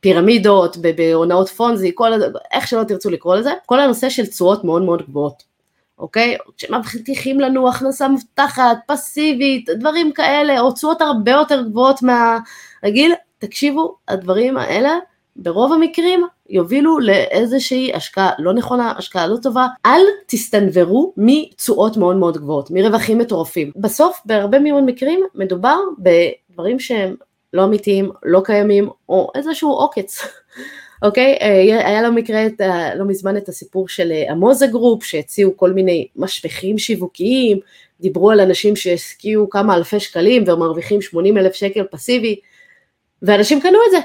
[0.00, 2.10] בפירמידות, בהונאות פונזי, כל,
[2.52, 5.54] איך שלא תרצו לקרוא לזה, כל הנושא של תשואות מאוד מאוד גבוהות.
[5.98, 6.36] אוקיי?
[6.56, 14.56] שמבטיחים לנו הכנסה מובטחת, פסיבית, דברים כאלה, או תשואות הרבה יותר גבוהות מהרגיל, תקשיבו, הדברים
[14.56, 14.98] האלה
[15.36, 22.38] ברוב המקרים יובילו לאיזושהי השקעה לא נכונה, השקעה לא טובה, אל תסתנוורו מתשואות מאוד מאוד
[22.38, 23.70] גבוהות, מרווחים מטורפים.
[23.76, 27.14] בסוף בהרבה מאוד מקרים מדובר בדברים שהם
[27.52, 30.20] לא אמיתיים, לא קיימים, או איזשהו עוקץ.
[31.02, 31.38] אוקיי?
[31.40, 32.60] אה, היה לנו מקרה את,
[32.96, 37.58] לא מזמן את הסיפור של המוזה אה, Group, שהציעו כל מיני משפכים שיווקיים,
[38.00, 42.36] דיברו על אנשים שהשקיעו כמה אלפי שקלים ומרוויחים 80 אלף שקל פסיבי,
[43.22, 43.98] ואנשים קנו את זה,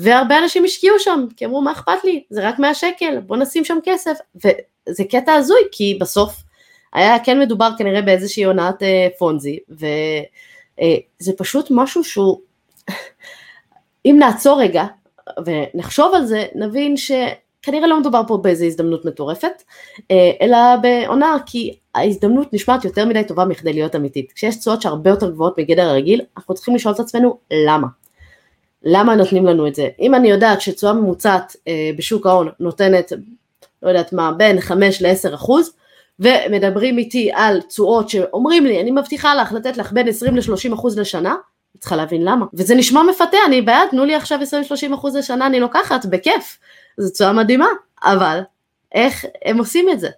[0.00, 3.64] והרבה אנשים השקיעו שם, כי אמרו מה אכפת לי, זה רק 100 שקל, בוא נשים
[3.64, 6.42] שם כסף, וזה קטע הזוי, כי בסוף
[6.92, 12.40] היה כן מדובר כנראה באיזושהי הונאת אה, פונזי, וזה פשוט משהו שהוא,
[14.06, 14.84] אם נעצור רגע
[15.46, 19.62] ונחשוב על זה, נבין שכנראה לא מדובר פה באיזו הזדמנות מטורפת,
[20.10, 24.32] אה, אלא בעונה, כי ההזדמנות נשמעת יותר מדי טובה מכדי להיות אמיתית.
[24.32, 27.86] כשיש תשואות שהרבה יותר גבוהות מגדר הרגיל, אנחנו צריכים לשאול את עצמנו למה.
[28.84, 29.88] למה נותנים לנו את זה?
[30.00, 33.12] אם אני יודעת שתשואה ממוצעת אה, בשוק ההון נותנת,
[33.82, 35.72] לא יודעת מה, בין 5 ל-10 אחוז,
[36.20, 40.98] ומדברים איתי על תשואות שאומרים לי, אני מבטיחה לך לתת לך בין 20 ל-30 אחוז
[40.98, 41.34] לשנה,
[41.78, 42.46] צריכה להבין למה.
[42.54, 44.38] וזה נשמע מפתה, אני בעד, תנו לי עכשיו
[44.90, 46.58] 20-30 אחוז לשנה, אני לוקחת, בכיף.
[46.98, 47.66] זו תשואה מדהימה,
[48.04, 48.40] אבל
[48.94, 50.08] איך הם עושים את זה?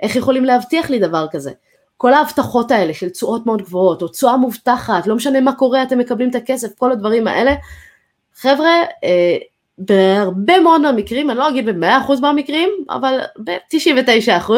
[0.00, 1.50] איך יכולים להבטיח לי דבר כזה?
[1.96, 5.98] כל ההבטחות האלה של תשואות מאוד גבוהות, או תשואה מובטחת, לא משנה מה קורה, אתם
[5.98, 7.54] מקבלים את הכסף, כל הדברים האלה,
[8.40, 9.36] חבר'ה, אה,
[9.78, 14.52] בהרבה מאוד מהמקרים, אני לא אגיד ב-100% מהמקרים, אבל ב-99%,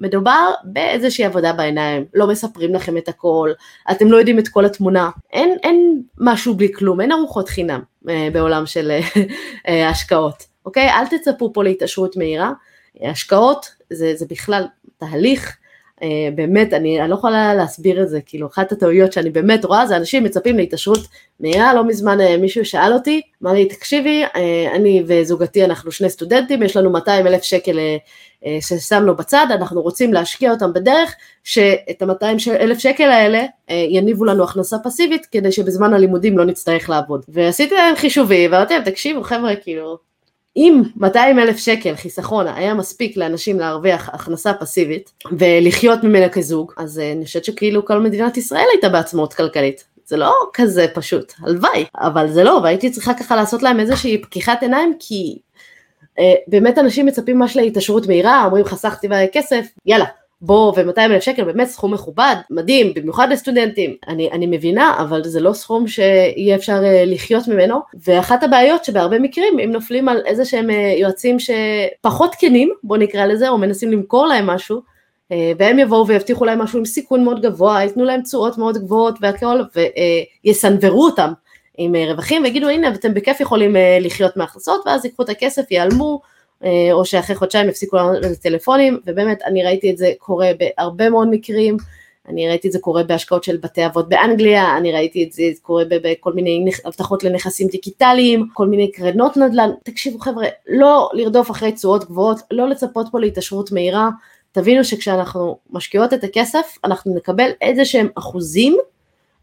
[0.00, 3.50] מדובר באיזושהי עבודה בעיניים, לא מספרים לכם את הכל,
[3.90, 8.28] אתם לא יודעים את כל התמונה, אין, אין משהו בלי כלום, אין ארוחות חינם אה,
[8.32, 8.98] בעולם של
[9.68, 10.90] אה, השקעות, אוקיי?
[10.90, 12.52] אל תצפו פה להתעשרות מהירה,
[13.02, 15.67] השקעות זה, זה בכלל תהליך, אה,
[16.34, 19.96] באמת, אני, אני לא יכולה להסביר את זה, כאילו אחת הטעויות שאני באמת רואה זה
[19.96, 21.00] אנשים מצפים להתעשרות
[21.40, 26.10] מהירה, לא מזמן אה, מישהו שאל אותי, אמר לי תקשיבי, אה, אני וזוגתי אנחנו שני
[26.10, 27.78] סטודנטים, יש לנו 200 אלף שקל
[28.60, 34.76] ששמנו בצד, אנחנו רוצים להשקיע אותם בדרך שאת ה-200 אלף שקל האלה יניבו לנו הכנסה
[34.84, 37.24] פסיבית כדי שבזמן הלימודים לא נצטרך לעבוד.
[37.28, 40.07] ועשיתי להם חישובי ואמרתי להם תקשיבו חבר'ה כאילו
[40.58, 46.98] אם 200 אלף שקל חיסכון היה מספיק לאנשים להרוויח הכנסה פסיבית ולחיות ממנה כזוג, אז
[46.98, 49.84] אה, אני חושבת שכאילו כל מדינת ישראל הייתה בעצמאות כלכלית.
[50.06, 54.62] זה לא כזה פשוט, הלוואי, אבל זה לא, והייתי צריכה ככה לעשות להם איזושהי פקיחת
[54.62, 55.38] עיניים, כי
[56.18, 60.06] אה, באמת אנשים מצפים ממש להתעשרות מהירה, אומרים חסכתי כסף, יאללה,
[60.40, 65.40] בוא ו-200 אלף שקל באמת סכום מכובד, מדהים, במיוחד לסטודנטים, אני, אני מבינה, אבל זה
[65.40, 70.44] לא סכום שיהיה אפשר uh, לחיות ממנו, ואחת הבעיות שבהרבה מקרים, אם נופלים על איזה
[70.44, 75.78] שהם uh, יועצים שפחות כנים, בוא נקרא לזה, או מנסים למכור להם משהו, uh, והם
[75.78, 79.60] יבואו ויבטיחו להם משהו עם סיכון מאוד גבוה, ייתנו להם תשואות מאוד גבוהות והכל,
[80.44, 81.32] ויסנוורו אותם
[81.78, 86.28] עם רווחים, ויגידו הנה אתם בכיף יכולים לחיות מהכנסות, ואז ייקחו את הכסף, ייעלמו, אה,
[86.92, 91.76] או שאחרי חודשיים הפסיקו לענות לטלפונים, ובאמת אני ראיתי את זה קורה בהרבה מאוד מקרים,
[92.28, 95.84] אני ראיתי את זה קורה בהשקעות של בתי אבות באנגליה, אני ראיתי את זה קורה
[95.90, 102.04] בכל מיני הבטחות לנכסים דיגיטליים, כל מיני קרנות נדל"ן, תקשיבו חבר'ה, לא לרדוף אחרי תשואות
[102.04, 104.08] גבוהות, לא לצפות פה להתעשרות מהירה,
[104.52, 108.78] תבינו שכשאנחנו משקיעות את הכסף, אנחנו נקבל איזה שהם אחוזים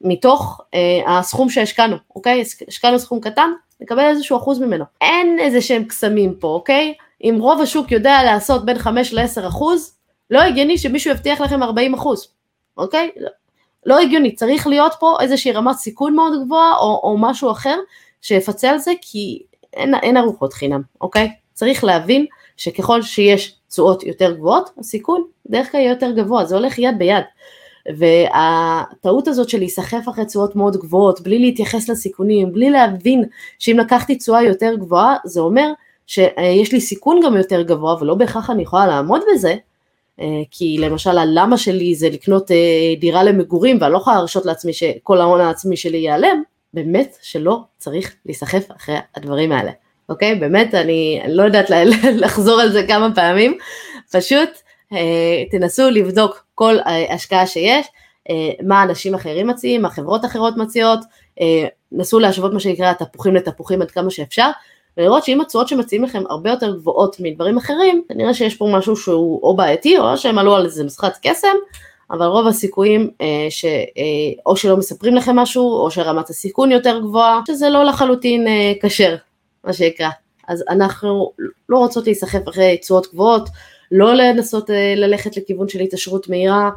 [0.02, 2.44] מתוך אה, הסכום שהשקענו, אוקיי?
[2.68, 3.50] השקענו סכום קטן,
[3.82, 4.86] נקבל איזשהו אחוז ממנו.
[5.02, 6.94] אין איזה שהם קסמים פה, אוקיי?
[7.24, 9.96] אם רוב השוק יודע לעשות בין 5 ל-10 אחוז,
[10.30, 12.28] לא הגיוני שמישהו יבטיח לכם 40 אחוז,
[12.78, 13.12] אוקיי?
[13.18, 13.30] לא,
[13.86, 17.80] לא הגיוני, צריך להיות פה איזושהי רמת סיכון מאוד גבוהה או, או משהו אחר
[18.22, 21.32] שיפצה על זה כי אין, אין ארוחות חינם, אוקיי?
[21.54, 22.26] צריך להבין
[22.58, 27.24] שככל שיש תשואות יותר גבוהות, הסיכון דרך כלל יהיה יותר גבוה, זה הולך יד ביד.
[27.98, 33.24] והטעות הזאת של להיסחף אחרי תשואות מאוד גבוהות, בלי להתייחס לסיכונים, בלי להבין
[33.60, 35.72] שאם לקחתי תשואה יותר גבוהה, זה אומר
[36.08, 39.56] שיש לי סיכון גם יותר גבוה, ולא בהכרח אני יכולה לעמוד בזה,
[40.22, 44.74] אה, כי למשל הלמה שלי זה לקנות אה, דירה למגורים, ואני לא יכולה להרשות לעצמי
[44.74, 46.42] שכל ההון העצמי שלי ייעלם,
[46.74, 49.72] באמת שלא צריך להיסחף אחרי הדברים האלה.
[50.10, 50.36] אוקיי?
[50.36, 51.70] באמת, אני, לא יודעת
[52.24, 53.58] לחזור על זה כמה פעמים,
[54.12, 54.50] פשוט
[54.94, 57.88] אה, תנסו לבדוק כל אה, השקעה שיש,
[58.30, 61.00] אה, מה אנשים אחרים מציעים, מה חברות אחרות מציעות,
[61.42, 64.50] אה, נסו להשוות מה שנקרא תפוחים לתפוחים עד כמה שאפשר,
[64.98, 69.40] ולראות שאם התשואות שמציעים לכם הרבה יותר גבוהות מדברים אחרים, כנראה שיש פה משהו שהוא
[69.44, 71.56] או בעייתי או שהם עלו על איזה משחק קסם,
[72.12, 77.42] אבל רוב הסיכויים אה, שאו אה, שלא מספרים לכם משהו, או שרמת הסיכון יותר גבוהה,
[77.48, 79.16] שזה לא לחלוטין אה, כשר,
[79.64, 80.10] מה שנקרא.
[80.48, 81.32] אז אנחנו
[81.70, 83.50] לא רוצות להיסחף אחרי תשואות גבוהות,
[83.98, 86.70] לא לנסות אה, ללכת לכיוון של התעשרות מהירה,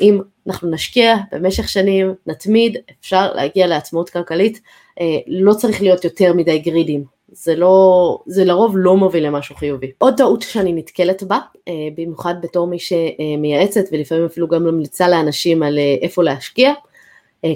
[0.00, 4.60] אם אנחנו נשקיע במשך שנים, נתמיד, אפשר להגיע לעצמאות כלכלית,
[5.00, 9.90] אה, לא צריך להיות יותר מדי גרידים, זה לא, זה לרוב לא מוביל למשהו חיובי.
[9.98, 11.38] עוד טעות שאני נתקלת בה,
[11.68, 16.72] אה, במיוחד בתור מי שמייעצת ולפעמים אפילו גם ממליצה לאנשים על איפה להשקיע,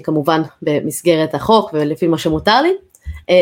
[0.03, 2.73] כמובן במסגרת החוק ולפי מה שמותר לי,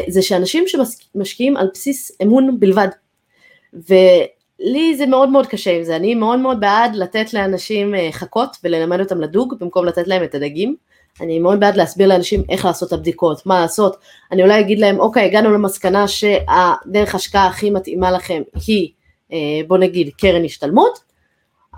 [0.09, 2.89] זה שאנשים שמשקיעים על בסיס אמון בלבד.
[4.61, 8.57] לי זה מאוד מאוד קשה עם זה, אני מאוד מאוד בעד לתת לאנשים אה, חכות
[8.65, 10.77] וללמד אותם לדוג במקום לתת להם את הדגים.
[11.21, 13.97] אני מאוד בעד להסביר לאנשים איך לעשות את הבדיקות, מה לעשות.
[14.33, 18.91] אני אולי אגיד להם, אוקיי, הגענו למסקנה שהדרך השקעה הכי מתאימה לכם היא,
[19.33, 19.39] אה,
[19.69, 20.99] בוא נגיד, קרן השתלמות.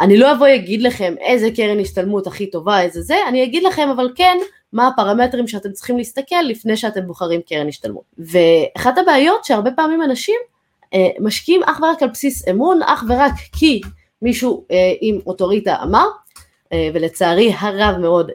[0.00, 3.88] אני לא אבוא אגיד לכם איזה קרן השתלמות הכי טובה, איזה זה, אני אגיד לכם
[3.96, 4.38] אבל כן,
[4.72, 8.04] מה הפרמטרים שאתם צריכים להסתכל לפני שאתם בוחרים קרן השתלמות.
[8.18, 10.36] ואחת הבעיות שהרבה פעמים אנשים
[11.20, 13.80] משקיעים אך ורק על בסיס אמון, אך ורק כי
[14.22, 16.06] מישהו אה, עם אוטוריטה אמר,
[16.72, 18.30] אה, ולצערי הרב מאוד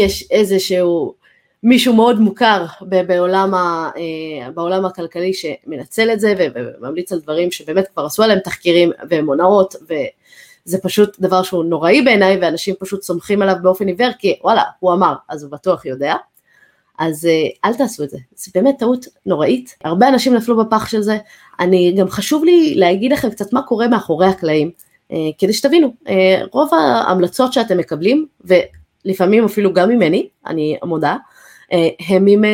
[0.00, 1.14] יש איזשהו
[1.62, 3.90] מישהו מאוד מוכר בעולם, ה,
[4.54, 10.78] בעולם הכלכלי שמנצל את זה וממליץ על דברים שבאמת כבר עשו עליהם תחקירים ומונאות וזה
[10.82, 15.14] פשוט דבר שהוא נוראי בעיניי ואנשים פשוט סומכים עליו באופן עיוור כי וואלה הוא אמר
[15.28, 16.14] אז הוא בטוח יודע.
[16.98, 17.28] אז
[17.64, 21.18] אל תעשו את זה, זה באמת טעות נוראית, הרבה אנשים נפלו בפח של זה,
[21.60, 24.70] אני גם חשוב לי להגיד לכם קצת מה קורה מאחורי הקלעים,
[25.12, 28.26] אה, כדי שתבינו, אה, רוב ההמלצות שאתם מקבלים,
[29.04, 31.16] ולפעמים אפילו גם ממני, אני מודה,
[31.72, 32.44] אה, הם עם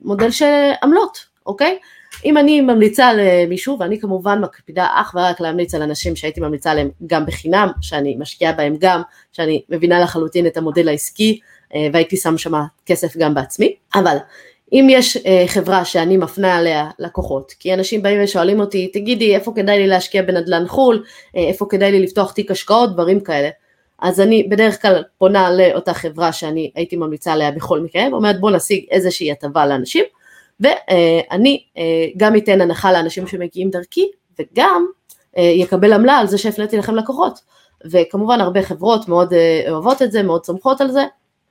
[0.00, 1.78] מודל של עמלות, אוקיי?
[2.24, 6.90] אם אני ממליצה למישהו, ואני כמובן מקפידה אך ורק להמליץ על אנשים שהייתי ממליצה עליהם
[7.06, 9.02] גם בחינם, שאני משקיעה בהם גם,
[9.32, 11.40] שאני מבינה לחלוטין את המודל העסקי,
[11.92, 12.52] והייתי שם שם
[12.86, 14.16] כסף גם בעצמי, אבל
[14.74, 19.52] אם יש אה, חברה שאני מפנה עליה לקוחות, כי אנשים באים ושואלים אותי, תגידי איפה
[19.56, 21.04] כדאי לי להשקיע בנדל"ן חו"ל,
[21.36, 23.48] אה, איפה כדאי לי לפתוח תיק השקעות, דברים כאלה,
[23.98, 28.50] אז אני בדרך כלל פונה לאותה חברה שאני הייתי ממליצה עליה בכל מקרה, ואומרת בוא
[28.50, 30.04] נשיג איזושהי הטבה לאנשים,
[30.60, 34.08] ואני אה, גם אתן הנחה לאנשים שמגיעים דרכי,
[34.38, 34.86] וגם
[35.36, 37.40] אה, יקבל עמלה על זה שהפניתי לכם לקוחות,
[37.84, 41.04] וכמובן הרבה חברות מאוד אה, אוהבות את זה, מאוד סומכות על זה,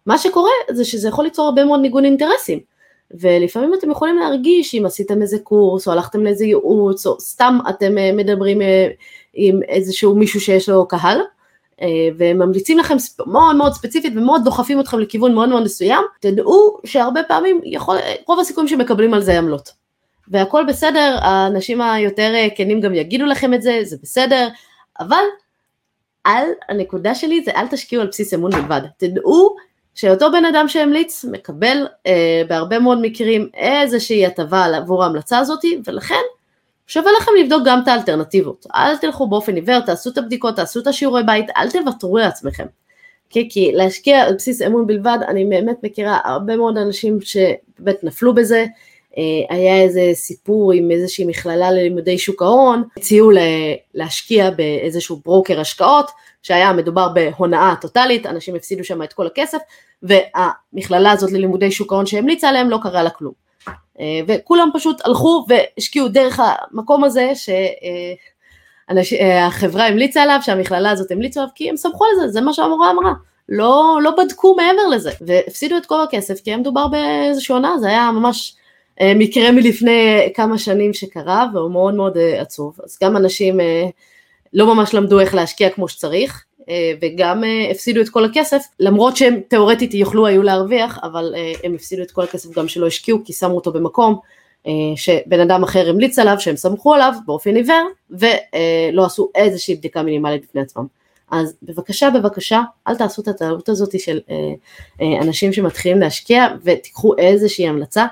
[0.05, 2.72] מה שקורה זה שזה יכול ליצור הרבה מאוד ניגון אינטרסים.
[3.12, 7.97] ולפעמים אתם יכולים להרגיש אם עשיתם איזה קורס או הלכתם לאיזה ייעוץ או סתם אתם
[7.97, 8.88] אה, מדברים אה,
[9.34, 11.22] עם איזשהו מישהו שיש לו קהל
[11.82, 11.88] אה,
[12.18, 12.95] וממליצים לכם
[13.28, 17.97] מאוד מאוד ספציפית ומאוד דוחפים אתכם לכיוון מאוד מאוד מסוים, תדעו שהרבה פעמים יכול,
[18.28, 19.72] רוב הסיכויים שמקבלים על זה עמלות.
[20.28, 24.47] והכל בסדר, האנשים היותר כנים גם יגידו לכם את זה, זה בסדר,
[24.99, 25.24] אבל
[26.24, 29.56] על, הנקודה שלי זה אל תשקיעו על בסיס אמון בלבד, תדעו
[29.96, 36.22] שאותו בן אדם שהמליץ מקבל אה, בהרבה מאוד מקרים איזושהי הטבה עבור ההמלצה הזאתי, ולכן
[36.88, 38.66] שווה לכם לבדוק גם את האלטרנטיבות.
[38.76, 42.66] אל תלכו באופן עיוור, תעשו את הבדיקות, תעשו את השיעורי בית, אל תוותרו לעצמכם.
[43.30, 48.34] כי, כי להשקיע על בסיס אמון בלבד, אני באמת מכירה הרבה מאוד אנשים שבאמת נפלו
[48.34, 48.66] בזה,
[49.49, 53.32] היה איזה סיפור עם איזושהי מכללה ללימודי שוק ההון, הציעו
[53.93, 56.11] להשקיע באיזשהו ברוקר השקעות,
[56.43, 59.57] שהיה מדובר בהונאה טוטאלית, אנשים הפסידו שם את כל הכסף,
[60.03, 63.34] והמכללה הזאת ללימודי שוק ההון שהמליצה עליהם לא קרה לה כלום.
[63.99, 67.32] אה, וכולם פשוט הלכו והשקיעו דרך המקום הזה
[69.03, 72.53] שהחברה אה, המליצה עליו, שהמכללה הזאת המליצה עליו, כי הם סמכו על זה, זה מה
[72.53, 73.14] שהמורה אמרה.
[73.49, 77.88] לא, לא בדקו מעבר לזה, והפסידו את כל הכסף, כי היה מדובר באיזושהי עונה, זה
[77.88, 78.62] היה ממש אה,
[79.02, 82.78] מקרה מלפני כמה שנים שקרה, והוא מאוד מאוד עצוב.
[82.84, 83.60] אז גם אנשים
[84.54, 86.44] לא ממש למדו איך להשקיע כמו שצריך,
[87.02, 92.12] וגם הפסידו את כל הכסף, למרות שהם תאורטית יוכלו היו להרוויח, אבל הם הפסידו את
[92.12, 94.20] כל הכסף גם שלא השקיעו כי שמו אותו במקום
[94.96, 100.44] שבן אדם אחר המליץ עליו, שהם סמכו עליו באופן עיוור, ולא עשו איזושהי בדיקה מינימלית
[100.44, 100.86] בפני עצמם.
[101.32, 104.20] אז בבקשה, בבקשה, אל תעשו את הטעות הזאת של
[105.22, 108.06] אנשים שמתחילים להשקיע ותיקחו איזושהי המלצה.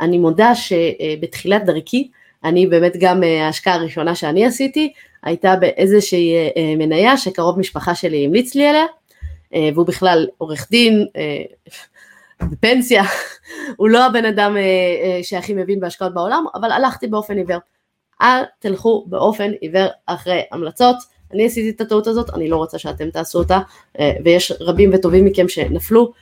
[0.00, 2.10] אני מודה שבתחילת דרכי,
[2.44, 4.92] אני באמת גם ההשקעה הראשונה שאני עשיתי,
[5.22, 6.34] הייתה באיזושהי
[6.76, 8.86] מניה שקרוב משפחה שלי המליץ לי עליה,
[9.74, 11.06] והוא בכלל עורך דין,
[12.42, 13.02] בפנסיה,
[13.76, 17.58] הוא לא הבן אדם אה, אה, שהכי מבין בהשקעות בעולם, אבל הלכתי באופן עיוור.
[18.22, 20.96] אל תלכו באופן עיוור אחרי המלצות.
[21.32, 23.60] אני עשיתי את הטעות הזאת, אני לא רוצה שאתם תעשו אותה,
[24.00, 26.12] אה, ויש רבים וטובים מכם שנפלו,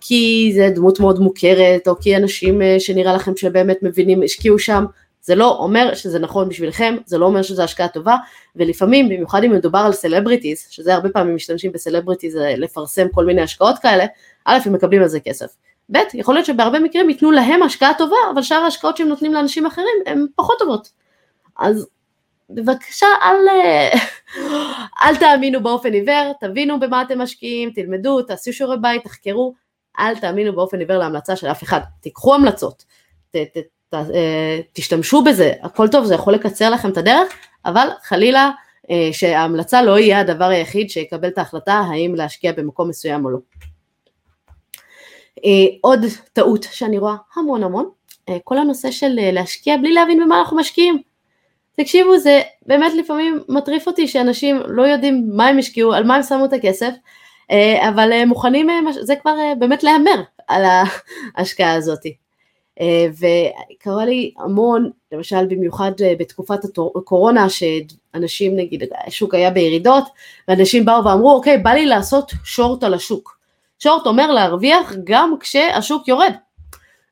[0.00, 4.84] כי זה דמות מאוד מוכרת, או כי אנשים שנראה לכם שבאמת מבינים השקיעו שם,
[5.22, 8.16] זה לא אומר שזה נכון בשבילכם, זה לא אומר שזו השקעה טובה,
[8.56, 13.42] ולפעמים, במיוחד אם מדובר על celebrities, שזה הרבה פעמים משתמשים ב celebrities לפרסם כל מיני
[13.42, 14.06] השקעות כאלה,
[14.44, 15.56] א', הם מקבלים על זה כסף.
[15.92, 19.66] ב', יכול להיות שבהרבה מקרים ייתנו להם השקעה טובה, אבל שאר ההשקעות שהם נותנים לאנשים
[19.66, 20.88] אחרים הן פחות טובות.
[21.58, 21.88] אז
[22.54, 23.48] בבקשה אל,
[25.04, 29.54] אל תאמינו באופן עיוור, תבינו במה אתם משקיעים, תלמדו, תעשו שיעורי בית, תחקרו,
[29.98, 31.80] אל תאמינו באופן עיוור להמלצה של אף אחד.
[32.00, 32.84] תיקחו המלצות,
[33.30, 37.32] ת, ת, ת, אה, תשתמשו בזה, הכל טוב, זה יכול לקצר לכם את הדרך,
[37.64, 38.50] אבל חלילה
[38.90, 43.38] אה, שההמלצה לא יהיה הדבר היחיד שיקבל את ההחלטה האם להשקיע במקום מסוים או לא.
[45.44, 46.00] אה, עוד
[46.32, 47.90] טעות שאני רואה המון המון,
[48.28, 51.02] אה, כל הנושא של אה, להשקיע בלי להבין במה אנחנו משקיעים.
[51.76, 56.22] תקשיבו, זה באמת לפעמים מטריף אותי שאנשים לא יודעים מה הם השקיעו, על מה הם
[56.22, 56.90] שמו את הכסף,
[57.88, 58.66] אבל מוכנים,
[59.00, 60.64] זה כבר באמת להמר על
[61.36, 62.00] ההשקעה הזאת.
[63.18, 66.64] וקרה לי המון, למשל במיוחד בתקופת
[66.96, 70.04] הקורונה, שאנשים נגיד, השוק היה בירידות,
[70.48, 73.38] ואנשים באו ואמרו, אוקיי, בא לי לעשות שורט על השוק.
[73.78, 76.32] שורט אומר להרוויח גם כשהשוק יורד.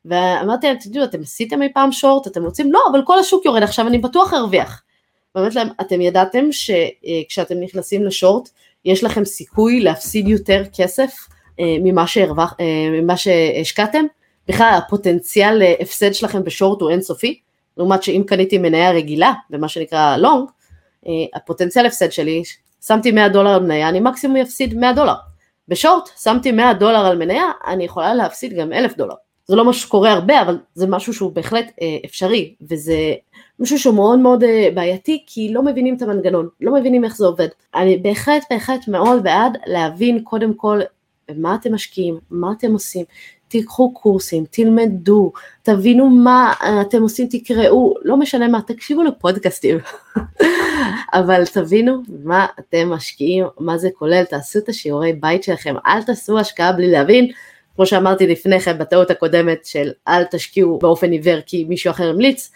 [0.05, 2.27] ואמרתי להם, תדעו, אתם עשיתם אי פעם שורט?
[2.27, 2.71] אתם רוצים?
[2.71, 4.83] לא, אבל כל השוק יורד עכשיו, אני בטוח ארוויח.
[5.35, 8.49] ואמרתי להם, אתם ידעתם שכשאתם נכנסים לשורט,
[8.85, 11.27] יש לכם סיכוי להפסיד יותר כסף
[11.59, 14.05] אה, ממה, שהרווח, אה, ממה שהשקעתם?
[14.47, 17.39] בכלל הפוטנציאל להפסד שלכם בשורט הוא אינסופי,
[17.77, 20.49] לעומת שאם קניתי מניה רגילה, במה שנקרא לונג,
[21.07, 22.43] אה, הפוטנציאל הפסד שלי,
[22.85, 25.13] שמתי 100 דולר על מניה, אני מקסימום אפסיד 100 דולר.
[25.67, 29.15] בשורט שמתי 100 דולר על מניה, אני יכולה להפסיד גם 1,000 דולר.
[29.51, 32.95] זה לא משהו שקורה הרבה, אבל זה משהו שהוא בהחלט אה, אפשרי, וזה
[33.59, 37.25] משהו שהוא מאוד מאוד אה, בעייתי, כי לא מבינים את המנגנון, לא מבינים איך זה
[37.25, 37.47] עובד.
[37.75, 40.79] אני בהחלט בהחלט מאוד בעד להבין קודם כל
[41.31, 43.05] במה אתם משקיעים, מה אתם עושים,
[43.47, 45.31] תיקחו קורסים, תלמדו,
[45.61, 49.77] תבינו מה אתם עושים, תקראו, לא משנה מה, תקשיבו לפודקאסטים,
[51.13, 56.39] אבל תבינו מה אתם משקיעים, מה זה כולל, תעשו את השיעורי בית שלכם, אל תעשו
[56.39, 57.31] השקעה בלי להבין,
[57.75, 62.51] כמו שאמרתי לפני כן בטעות הקודמת של אל תשקיעו באופן עיוור כי מישהו אחר המליץ,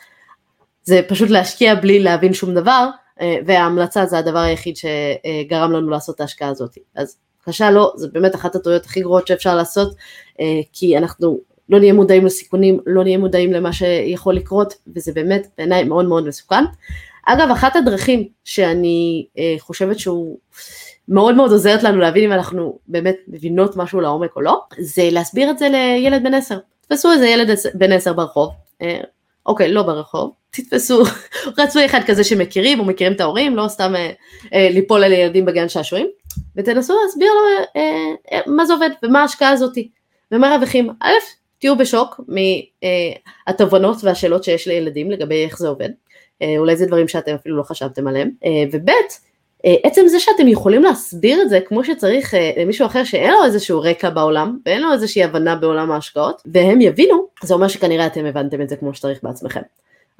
[0.84, 2.89] זה פשוט להשקיע בלי להבין שום דבר,
[3.22, 6.78] אה, וההמלצה זה הדבר היחיד שגרם לנו לעשות את ההשקעה הזאת.
[6.95, 9.95] אז בבקשה לא, זה באמת אחת הטעויות הכי גרועות שאפשר לעשות,
[10.39, 11.39] אה, כי אנחנו
[11.70, 16.28] לא נהיה מודעים לסיכונים, לא נהיה מודעים למה שיכול לקרות, וזה באמת בעיניי מאוד מאוד
[16.28, 16.63] מסוכן.
[17.26, 20.38] אגב, אחת הדרכים שאני אה, חושבת שהוא
[21.10, 25.49] מאוד מאוד עוזרת לנו להבין אם אנחנו באמת מבינות משהו לעומק או לא, זה להסביר
[25.49, 26.60] את זה לילד בן עשר.
[26.82, 28.99] תתפסו איזה ילד בן עשר ברחוב, אה,
[29.45, 31.03] אוקיי, לא ברחוב, תתפסו,
[31.58, 34.12] רצו אחד כזה שמכירים או מכירים את ההורים, לא סתם אה,
[34.53, 36.08] אה, ליפול על ילדים בגן שעשועים,
[36.56, 39.89] ותנסו להסביר לו אה, אה, מה זה עובד ומה ההשקעה הזאתי
[40.32, 40.89] ומה רווחים.
[41.01, 41.10] א',
[41.60, 42.22] תהיו בשוק
[43.47, 45.89] מהתובנות והשאלות שיש לילדים לגבי איך זה עובד,
[46.41, 48.95] אה, אולי זה דברים שאתם אפילו לא חשבתם עליהם, אה, וב', אה,
[49.84, 53.82] עצם זה שאתם יכולים להסביר את זה כמו שצריך אה, למישהו אחר שאין לו איזשהו
[53.82, 58.61] רקע בעולם ואין לו איזושהי הבנה בעולם ההשקעות והם יבינו, זה אומר שכנראה אתם הבנתם
[58.61, 59.61] את זה כמו שצריך בעצמכם.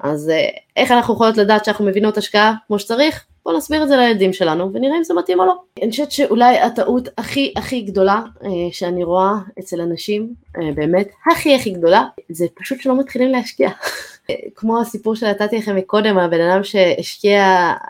[0.00, 3.24] אז אה, איך אנחנו יכולות לדעת שאנחנו מבינות השקעה כמו שצריך?
[3.44, 5.54] בואו נסביר את זה לילדים שלנו ונראה אם זה מתאים או לא.
[5.82, 11.54] אני חושבת שאולי הטעות הכי הכי גדולה אה, שאני רואה אצל אנשים, אה, באמת הכי
[11.54, 13.70] הכי גדולה, זה פשוט שלא מתחילים להשקיע.
[14.54, 17.42] כמו הסיפור שנתתי לכם מקודם, הבן אדם שהשקיע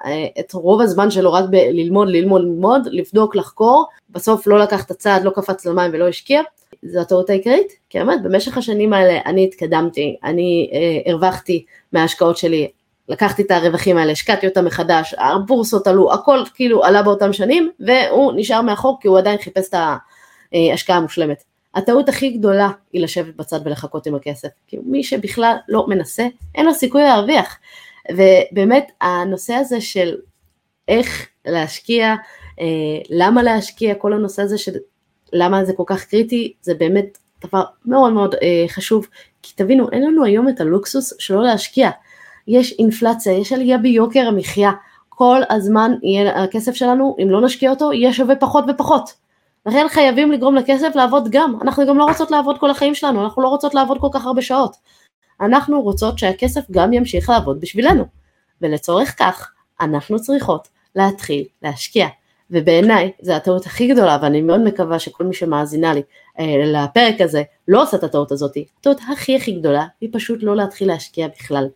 [0.05, 4.91] אה, את רוב הזמן שלו רק בללמוד, ללמוד, ללמוד, לבדוק, לחקור, בסוף לא לקח את
[4.91, 6.43] הצעד, לא קפץ למים ולא השקיע,
[6.83, 12.69] זו הטעות העיקרית, כי באמת במשך השנים האלה אני התקדמתי, אני אה, הרווחתי מההשקעות שלי,
[13.09, 18.33] לקחתי את הרווחים האלה, השקעתי אותם מחדש, הבורסות עלו, הכל כאילו עלה באותם שנים, והוא
[18.37, 19.75] נשאר מאחור כי הוא עדיין חיפש את
[20.53, 21.56] ההשקעה המושלמת.
[21.77, 26.67] הטעות הכי גדולה היא לשבת בצד ולחכות עם הכסף, כי מי שבכלל לא מנסה, אין
[26.67, 27.59] לו סיכוי להרוויח.
[28.13, 30.15] ובאמת הנושא הזה של
[30.89, 32.15] איך להשקיע,
[33.11, 34.73] למה להשקיע, כל הנושא הזה של
[35.33, 38.35] למה זה כל כך קריטי, זה באמת דבר מאוד מאוד
[38.69, 39.07] חשוב,
[39.43, 41.91] כי תבינו, אין לנו היום את הלוקסוס שלא להשקיע.
[42.49, 44.73] יש אינפלציה, יש עלייה ביוקר המחיה,
[45.09, 49.26] כל הזמן יהיה, הכסף שלנו, אם לא נשקיע אותו, יהיה שווה פחות ופחות.
[49.67, 53.43] לכן חייבים לגרום לכסף לעבוד גם, אנחנו גם לא רוצות לעבוד כל החיים שלנו, אנחנו
[53.43, 54.77] לא רוצות לעבוד כל כך הרבה שעות.
[55.41, 58.05] אנחנו רוצות שהכסף גם ימשיך לעבוד בשבילנו,
[58.63, 62.07] ולצורך כך אנחנו צריכות להתחיל להשקיע.
[62.51, 66.03] ובעיניי זו הטעות הכי גדולה, ואני מאוד מקווה שכל מי שמאזינה לי
[66.39, 68.57] אה, לפרק הזה לא עושה את הטעות הזאת.
[68.81, 71.69] הטעות הכי הכי גדולה היא פשוט לא להתחיל להשקיע בכלל.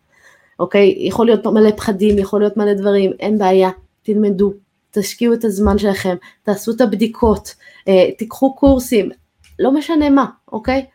[0.59, 0.95] אוקיי?
[0.99, 3.71] יכול להיות מלא פחדים, יכול להיות מלא דברים, אין בעיה,
[4.03, 4.53] תלמדו,
[4.91, 7.55] תשקיעו את הזמן שלכם, תעשו את הבדיקות,
[7.89, 9.11] אה, תיקחו קורסים,
[9.59, 10.87] לא משנה מה, אוקיי?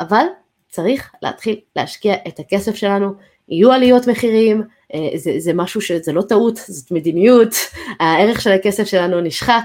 [0.00, 0.24] אבל
[0.68, 3.12] צריך להתחיל להשקיע את הכסף שלנו,
[3.48, 4.62] יהיו עליות מחירים,
[4.94, 7.54] אה, זה, זה משהו שזה לא טעות, זאת מדיניות,
[8.00, 9.64] הערך של הכסף שלנו נשחק,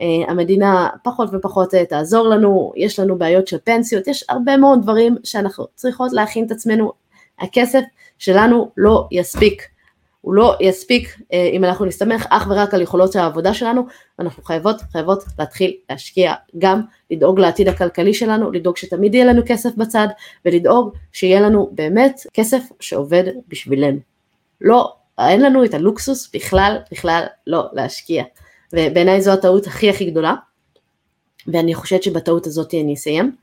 [0.00, 5.16] אה, המדינה פחות ופחות תעזור לנו, יש לנו בעיות של פנסיות, יש הרבה מאוד דברים
[5.24, 6.92] שאנחנו צריכות להכין את עצמנו,
[7.38, 7.80] הכסף
[8.18, 9.71] שלנו לא יספיק.
[10.22, 13.86] הוא לא יספיק אה, אם אנחנו נסתמך אך ורק על יכולות העבודה שלנו,
[14.18, 19.70] אנחנו חייבות, חייבות להתחיל להשקיע גם, לדאוג לעתיד הכלכלי שלנו, לדאוג שתמיד יהיה לנו כסף
[19.76, 20.08] בצד,
[20.44, 23.98] ולדאוג שיהיה לנו באמת כסף שעובד בשבילנו.
[24.60, 28.24] לא, אין לנו את הלוקסוס בכלל, בכלל לא להשקיע.
[28.72, 30.34] ובעיניי זו הטעות הכי הכי גדולה,
[31.46, 33.36] ואני חושבת שבטעות הזאת אני אסיים.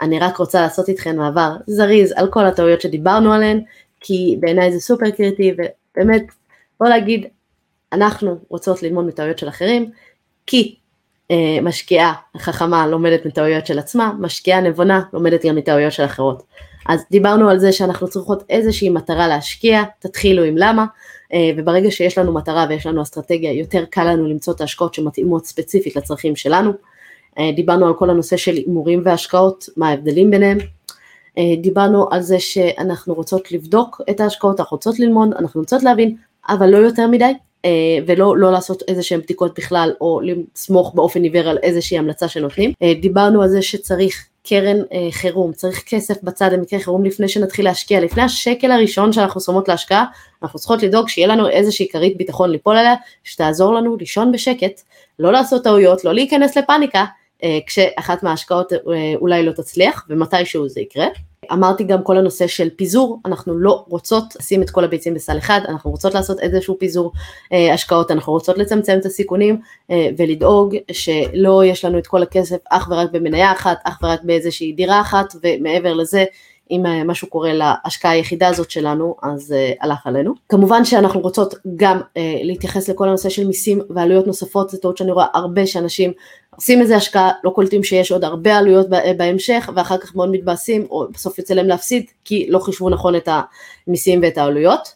[0.00, 3.60] אני רק רוצה לעשות איתכם מעבר זריז על כל הטעויות שדיברנו עליהן,
[4.00, 5.54] כי בעיניי זה סופר קריטי,
[5.96, 6.22] ובאמת,
[6.80, 7.26] בוא להגיד,
[7.92, 9.90] אנחנו רוצות ללמוד מטעויות של אחרים,
[10.46, 10.76] כי
[11.30, 16.42] אה, משקיעה חכמה לומדת מטעויות של עצמה, משקיעה נבונה לומדת גם מטעויות של אחרות.
[16.88, 20.86] אז דיברנו על זה שאנחנו צריכות איזושהי מטרה להשקיע, תתחילו עם למה,
[21.32, 25.46] אה, וברגע שיש לנו מטרה ויש לנו אסטרטגיה, יותר קל לנו למצוא את ההשקעות שמתאימות
[25.46, 26.72] ספציפית לצרכים שלנו.
[27.38, 30.58] אה, דיברנו על כל הנושא של הימורים והשקעות, מה ההבדלים ביניהם.
[31.38, 36.16] אה, דיברנו על זה שאנחנו רוצות לבדוק את ההשקעות, אנחנו רוצות ללמוד, אנחנו רוצות להבין,
[36.48, 37.32] אבל לא יותר מדי,
[37.64, 37.70] אה,
[38.06, 42.72] ולא לא לעשות איזה שהן בדיקות בכלל, או לסמוך באופן עיוור על איזושהי המלצה שנותנים.
[42.82, 44.76] אה, דיברנו על זה שצריך קרן
[45.10, 50.04] חירום, צריך כסף בצד למקרה חירום לפני שנתחיל להשקיע, לפני השקל הראשון שאנחנו שמות להשקעה,
[50.42, 54.80] אנחנו צריכות לדאוג שיהיה לנו איזושהי כרית ביטחון ליפול עליה, שתעזור לנו לישון בשקט,
[55.18, 57.04] לא לעשות טעויות, לא להיכנס לפאניקה,
[57.66, 58.78] כשאחת מההשקעות אה,
[59.20, 61.06] אולי לא תצליח ומתישהו זה יקרה.
[61.52, 65.60] אמרתי גם כל הנושא של פיזור, אנחנו לא רוצות לשים את כל הביצים בסל אחד,
[65.68, 67.12] אנחנו רוצות לעשות איזשהו פיזור
[67.52, 72.58] אה, השקעות, אנחנו רוצות לצמצם את הסיכונים אה, ולדאוג שלא יש לנו את כל הכסף
[72.70, 76.24] אך ורק במניה אחת, אך ורק באיזושהי דירה אחת ומעבר לזה
[76.76, 80.34] אם אה, משהו קורה להשקעה היחידה הזאת שלנו, אז uh, הלך עלינו.
[80.48, 85.12] כמובן שאנחנו רוצות גם uh, להתייחס לכל הנושא של מיסים ועלויות נוספות, זה טעות שאני
[85.12, 86.12] רואה הרבה שאנשים
[86.56, 91.06] עושים איזה השקעה, לא קולטים שיש עוד הרבה עלויות בהמשך, ואחר כך מאוד מתבאסים, או
[91.12, 93.28] בסוף יוצא להם להפסיד, כי לא חישבו נכון את
[93.86, 94.94] המיסים ואת העלויות,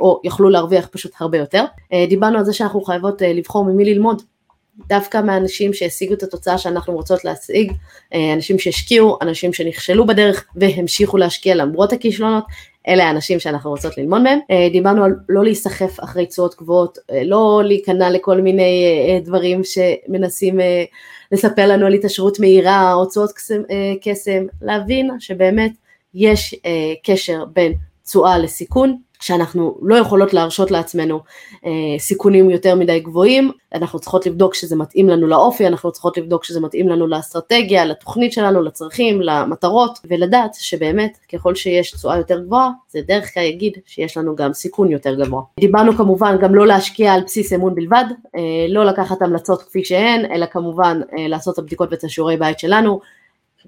[0.00, 1.64] או יכלו להרוויח פשוט הרבה יותר.
[2.08, 4.22] דיברנו על זה שאנחנו חייבות לבחור ממי ללמוד.
[4.88, 7.72] דווקא מאנשים שהשיגו את התוצאה שאנחנו רוצות להשיג,
[8.14, 12.44] אה, אנשים שהשקיעו, אנשים שנכשלו בדרך והמשיכו להשקיע למרות הכישלונות,
[12.88, 14.38] אלה האנשים שאנחנו רוצות ללמוד מהם.
[14.50, 20.60] אה, דיברנו על לא להיסחף אחרי תשואות גבוהות, אה, לא להיכנע לכל מיני דברים שמנסים
[21.32, 23.32] לספר לנו על התעשרות מהירה או תשואות
[24.02, 25.72] קסם, להבין שבאמת
[26.14, 26.54] יש
[27.04, 27.74] קשר בין
[28.06, 31.20] תשואה לסיכון, שאנחנו לא יכולות להרשות לעצמנו
[31.66, 36.44] אה, סיכונים יותר מדי גבוהים, אנחנו צריכות לבדוק שזה מתאים לנו לאופי, אנחנו צריכות לבדוק
[36.44, 42.70] שזה מתאים לנו לאסטרטגיה, לתוכנית שלנו, לצרכים, למטרות, ולדעת שבאמת ככל שיש תשואה יותר גבוהה,
[42.88, 45.42] זה דרך כלל יגיד שיש לנו גם סיכון יותר גבוה.
[45.60, 48.04] דיברנו כמובן גם לא להשקיע על בסיס אמון בלבד,
[48.36, 52.58] אה, לא לקחת המלצות כפי שהן, אלא כמובן אה, לעשות את הבדיקות ואת השיעורי בית
[52.58, 53.00] שלנו,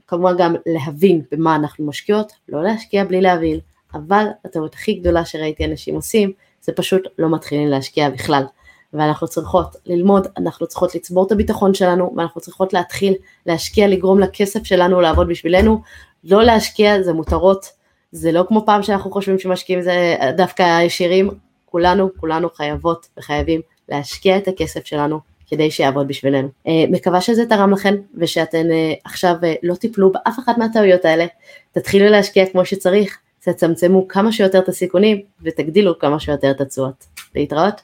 [0.07, 3.61] כמובן גם להבין במה אנחנו משקיעות, לא להשקיע בלי להבין.
[3.95, 8.45] אבל הטעות הכי גדולה שראיתי אנשים עושים, זה פשוט לא מתחילים להשקיע בכלל.
[8.93, 13.15] ואנחנו צריכות ללמוד, אנחנו צריכות לצבור את הביטחון שלנו, ואנחנו צריכות להתחיל
[13.47, 15.83] להשקיע, לגרום לכסף שלנו לעבוד בשבילנו.
[16.25, 17.67] לא להשקיע זה מותרות,
[18.13, 21.31] זה לא כמו פעם שאנחנו חושבים שמשקיעים זה דווקא הישירים,
[21.65, 26.49] כולנו, כולנו חייבות וחייבים להשקיע את הכסף שלנו כדי שיעבוד בשבילנו.
[26.67, 31.27] אה, מקווה שזה תרם לכם ושאתן אה, עכשיו אה, לא תיפלו באף אחת מהטעויות האלה,
[31.73, 37.05] תתחילו להשקיע כמו שצריך, תצמצמו כמה שיותר את הסיכונים ותגדילו כמה שיותר את התשואות.
[37.35, 37.81] להתראות.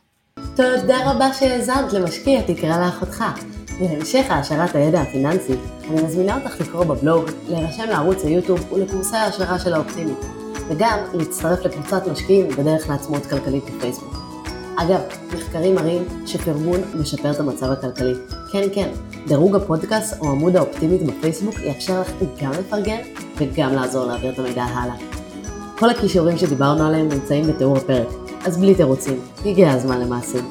[0.56, 3.24] תודה רבה שהאזנת למשקיע תקרא לאחותך.
[3.80, 5.54] להמשך העשרת הידע הפיננסי,
[5.90, 10.18] אני מזמינה אותך לקרוא בבלוג, להירשם לערוץ היוטיוב ולקורסי ההשערה של האופטימית,
[10.68, 14.14] וגם להצטרף לקבוצת משקיעים בדרך לעצמאות כלכלית בפייסבוק.
[14.76, 15.00] אגב,
[15.34, 18.14] מחקרים מראים שפרגון משפר את המצב הכלכלי.
[18.52, 18.88] כן, כן,
[19.26, 22.10] דירוג הפודקאסט או עמוד האופטימית בפייסבוק יאפשר לך
[22.42, 23.00] גם לפרגן
[23.36, 25.23] וגם לעזור להעביר את המידע הלאה.
[25.78, 28.08] כל הכישורים שדיברנו עליהם נמצאים בתיאור הפרק,
[28.44, 30.50] אז בלי תירוצים, הגיע הזמן למעשים.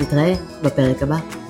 [0.00, 1.41] נתראה בפרק הבא.